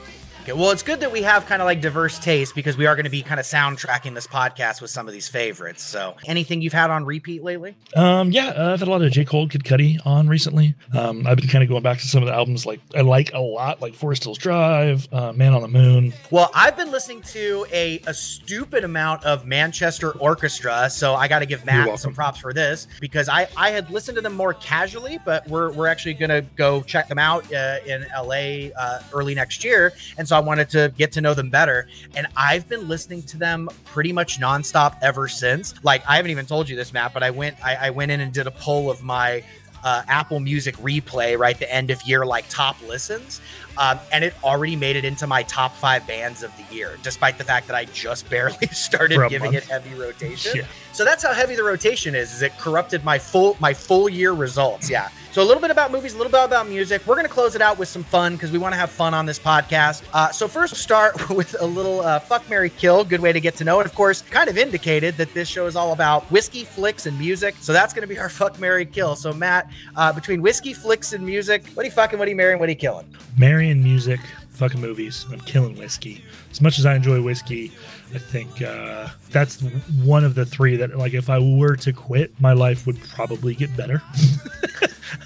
[0.45, 2.93] Okay, well, it's good that we have kind of like diverse taste because we are
[2.93, 5.81] going to be kind of soundtracking this podcast with some of these favorites.
[5.81, 7.75] So, anything you've had on repeat lately?
[7.95, 9.25] Um, yeah, uh, I've had a lot of J.
[9.25, 10.75] Cole, Kid Cudi on recently.
[10.93, 13.33] Um, I've been kind of going back to some of the albums like I like
[13.33, 16.13] a lot, like Forest Hills Drive, uh, Man on the Moon.
[16.29, 21.39] Well, I've been listening to a, a stupid amount of Manchester Orchestra, so I got
[21.39, 24.53] to give Mat some props for this because I, I had listened to them more
[24.53, 29.01] casually, but we're, we're actually going to go check them out uh, in LA uh,
[29.11, 29.91] early next year.
[30.19, 31.87] And so I wanted to get to know them better.
[32.15, 35.73] And I've been listening to them pretty much nonstop ever since.
[35.83, 38.21] Like, I haven't even told you this, Mat, but I went, I, I went in
[38.21, 39.43] and did a poll of my
[39.85, 41.57] uh, Apple Music replay, right?
[41.57, 43.39] The end of year, like top listens.
[43.77, 47.37] Um, and it already made it into my top five bands of the year, despite
[47.37, 49.63] the fact that I just barely started giving month.
[49.63, 50.57] it heavy rotation.
[50.57, 50.65] Yeah.
[50.91, 52.33] So that's how heavy the rotation is.
[52.33, 54.89] Is it corrupted my full my full year results?
[54.89, 55.09] Yeah.
[55.35, 57.05] So a little bit about movies, a little bit about music.
[57.05, 59.25] We're gonna close it out with some fun because we want to have fun on
[59.25, 60.03] this podcast.
[60.13, 63.03] Uh, so first, we'll start with a little uh, fuck Mary kill.
[63.03, 63.85] Good way to get to know it.
[63.85, 67.55] Of course, kind of indicated that this show is all about whiskey flicks and music.
[67.59, 69.17] So that's gonna be our fuck Mary kill.
[69.17, 72.17] So Mat, uh, between whiskey flicks and music, what are you fucking?
[72.17, 72.57] What are you marrying?
[72.57, 73.05] What are you killing?
[73.37, 74.21] Marrying music,
[74.55, 75.25] fucking movies.
[75.31, 76.23] I'm killing whiskey.
[76.51, 77.71] As much as I enjoy whiskey,
[78.13, 79.61] I think uh, that's
[80.03, 83.55] one of the three that, like, if I were to quit, my life would probably
[83.55, 84.01] get better.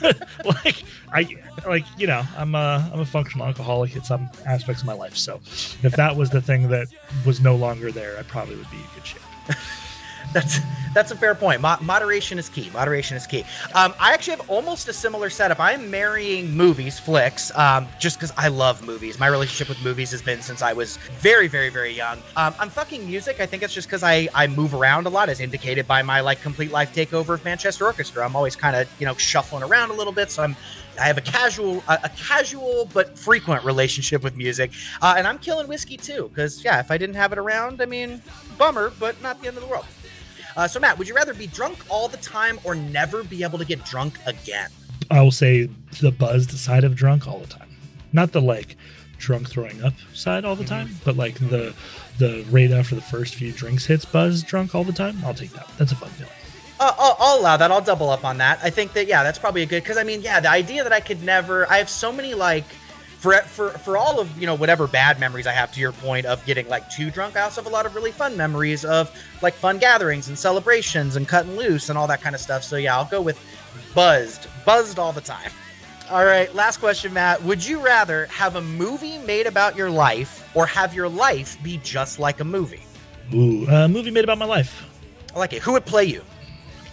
[0.45, 1.27] like, I
[1.67, 5.15] like, you know, I'm a I'm a functional alcoholic in some aspects of my life.
[5.17, 5.35] So,
[5.83, 6.87] if that was the thing that
[7.25, 9.21] was no longer there, I probably would be in good shape.
[10.33, 10.59] That's
[10.93, 11.61] that's a fair point.
[11.61, 12.69] Mo- moderation is key.
[12.73, 13.45] Moderation is key.
[13.75, 15.59] Um, I actually have almost a similar setup.
[15.59, 19.19] I am marrying movies, flicks, um, just because I love movies.
[19.19, 22.17] My relationship with movies has been since I was very, very, very young.
[22.35, 23.39] Um, I'm fucking music.
[23.39, 26.21] I think it's just because I I move around a lot, as indicated by my
[26.21, 28.25] like complete life takeover of Manchester Orchestra.
[28.25, 30.55] I'm always kind of you know shuffling around a little bit, so I'm
[30.99, 34.71] I have a casual, a, a casual but frequent relationship with music,
[35.01, 36.29] uh, and I'm killing whiskey too.
[36.29, 38.21] Because yeah, if I didn't have it around, I mean,
[38.57, 39.85] bummer, but not the end of the world.
[40.59, 43.57] Uh, so Mat, would you rather be drunk all the time or never be able
[43.57, 44.69] to get drunk again?
[45.09, 45.69] I will say
[46.01, 47.69] the buzzed side of drunk all the time,
[48.11, 48.75] not the like
[49.17, 51.73] drunk throwing up side all the time, but like the
[52.17, 55.15] the right after the first few drinks hits buzz drunk all the time.
[55.23, 55.69] I'll take that.
[55.77, 56.33] That's a fun feeling.
[56.77, 57.71] Uh, I'll, I'll allow that.
[57.71, 58.59] I'll double up on that.
[58.61, 60.91] I think that yeah, that's probably a good because I mean yeah, the idea that
[60.91, 61.71] I could never.
[61.71, 62.65] I have so many like.
[63.19, 66.25] For, for, for all of you know whatever bad memories I have to your point
[66.25, 69.11] of getting like too drunk, I also have a lot of really fun memories of
[69.41, 72.63] like fun gatherings and celebrations and cutting loose and all that kind of stuff.
[72.63, 73.37] So yeah, I'll go with
[73.93, 75.51] buzzed, buzzed all the time.
[76.09, 77.43] All right, last question, Mat.
[77.43, 81.77] Would you rather have a movie made about your life or have your life be
[81.83, 82.81] just like a movie?
[83.33, 84.85] Ooh, a movie made about my life.
[85.35, 85.61] I like it.
[85.61, 86.23] Who would play you?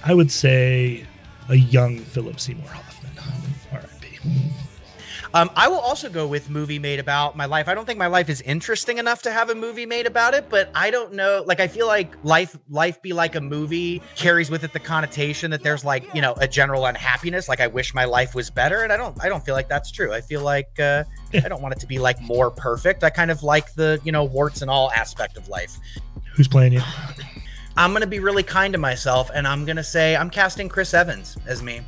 [0.05, 1.07] I would say
[1.49, 3.13] a young Philip Seymour Hoffman.
[3.73, 4.19] R.I.P.
[5.37, 7.69] Um, I will also go with movie made about my life.
[7.69, 10.49] I don't think my life is interesting enough to have a movie made about it,
[10.49, 11.45] but I don't know.
[11.47, 15.51] Like, I feel like life, life be like a movie carries with it the connotation
[15.51, 17.51] that there's like, you know, a general unhappiness.
[17.51, 19.91] Like, I wish my life was better, and I don't, I don't feel like that's
[19.91, 20.11] true.
[20.11, 23.05] I feel like uh, I don't want it to be like more perfect.
[23.05, 25.77] I kind of like the, you know, warts and all aspect of life.
[26.35, 26.81] Who's playing you?
[27.77, 31.37] I'm gonna be really kind to myself, and I'm gonna say I'm casting Chris Evans
[31.47, 31.83] as me.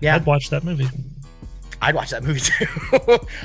[0.00, 0.86] Yeah, I'd watch that movie.
[1.82, 2.64] I'd watch that movie too.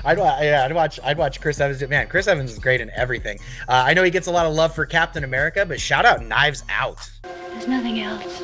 [0.06, 1.82] I'd wa- yeah, I'd watch I'd watch Chris Evans.
[1.90, 3.40] Man, Chris Evans is great in everything.
[3.68, 6.24] Uh, I know he gets a lot of love for Captain America, but shout out
[6.24, 7.10] Knives Out.
[7.24, 8.40] There's nothing else.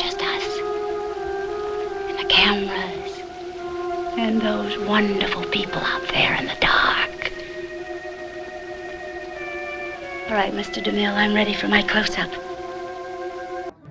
[0.00, 0.58] Just us.
[2.08, 3.18] And the cameras.
[4.16, 7.32] And those wonderful people out there in the dark.
[10.28, 10.82] All right, Mr.
[10.82, 12.30] DeMille, I'm ready for my close-up.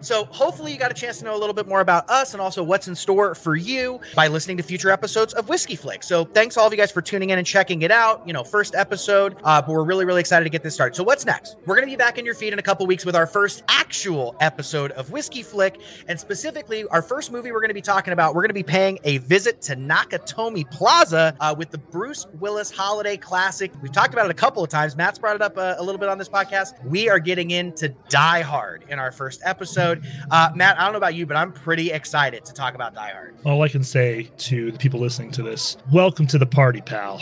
[0.02, 2.42] So hopefully you got a chance to know a little bit more about us and
[2.42, 6.04] also what's in store for you by listening to future episodes of Whiskey Flick.
[6.04, 8.26] So thanks all of you guys for tuning in and checking it out.
[8.28, 10.96] You know, first episode, uh, but we're really really excited to get this started.
[10.96, 11.58] So what's next?
[11.66, 14.36] We're gonna be back in your feed in a couple weeks with our first actual
[14.40, 18.36] episode of Whiskey Flick, and specifically our first movie we're gonna be talking about.
[18.36, 23.18] We're gonna be paying a visit to Nakatomi Plaza uh, with the Bruce Willis Holiday
[23.18, 23.72] Classic.
[23.82, 24.96] We've talked about it a couple of times.
[24.96, 26.84] Mat's brought it up uh, a, a little bit on this podcast.
[26.86, 29.89] We are getting into Die Hard in our first episode.
[30.32, 33.12] Uh, Mat, I don't know about you, but I'm pretty excited to talk about Die
[33.12, 33.36] Hard.
[33.46, 37.22] All I can say to the people listening to this: Welcome to the party, pal.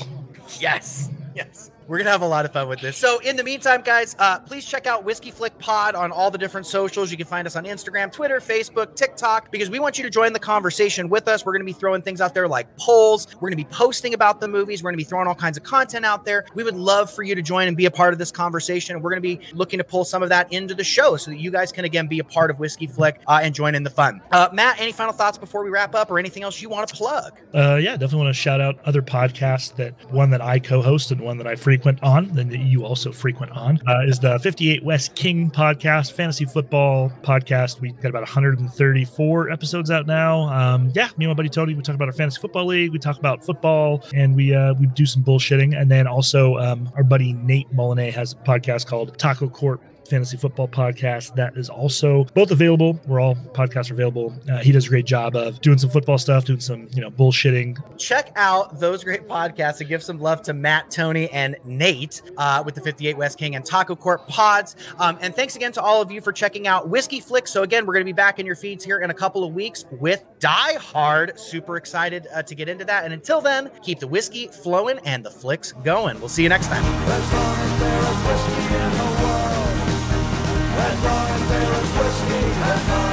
[0.60, 1.72] Yes, yes.
[1.88, 2.98] We're gonna have a lot of fun with this.
[2.98, 6.38] So, in the meantime, guys, uh, please check out Whiskey Flick Pod on all the
[6.38, 7.12] different socials.
[7.12, 10.34] You can find us on Instagram, Twitter, Facebook, TikTok, because we want you to join
[10.34, 11.46] the conversation with us.
[11.46, 13.28] We're gonna be throwing things out there like polls.
[13.40, 14.84] We're gonna be posting about the movies.
[14.84, 16.46] We're gonna be throwing all kinds of content out there.
[16.56, 19.02] We would love for you to join and be a part of this conversation.
[19.02, 21.52] We're gonna be looking to pull some of that into the show so that you
[21.52, 24.22] guys can again be a part of Whiskey Flick uh, and join in the fun.
[24.32, 26.96] Uh, Mat, any final thoughts before we wrap up, or anything else you want to
[26.96, 27.34] plug?
[27.54, 31.22] Uh, yeah, definitely want to shout out other podcasts that one that I co-host and
[31.22, 34.84] one that I frequent on, and that you also frequent on, uh, is the 58
[34.84, 37.80] West King podcast, fantasy football podcast.
[37.80, 40.50] We've got about 134 episodes out now.
[40.50, 42.98] Um, yeah, me and my buddy Tony, we talk about our fantasy football league, we
[42.98, 45.80] talk about football, and we uh, we do some bullshitting.
[45.80, 49.80] And then also um, our buddy Nate Molinet has a podcast called TacoCorp
[50.10, 54.72] fantasy football podcast that is also both available we're all podcasts are available uh, he
[54.72, 58.32] does a great job of doing some football stuff doing some you know bullshitting check
[58.36, 62.76] out those great podcasts and give some love to Mat, Tony, and Nate uh, with
[62.76, 64.76] the 58 West King and TacoCorp pods.
[65.00, 67.48] Um, and thanks again to all of you for checking out Whiskey Flick.
[67.48, 69.54] So, again, we're going to be back in your feeds here in a couple of
[69.54, 71.40] weeks with Die Hard.
[71.40, 73.04] Super excited uh, to get into that.
[73.06, 76.20] And until then, keep the whiskey flowing and the flicks going.
[76.20, 76.84] We'll see you next time
[80.90, 83.07] and wine, there is whiskey and.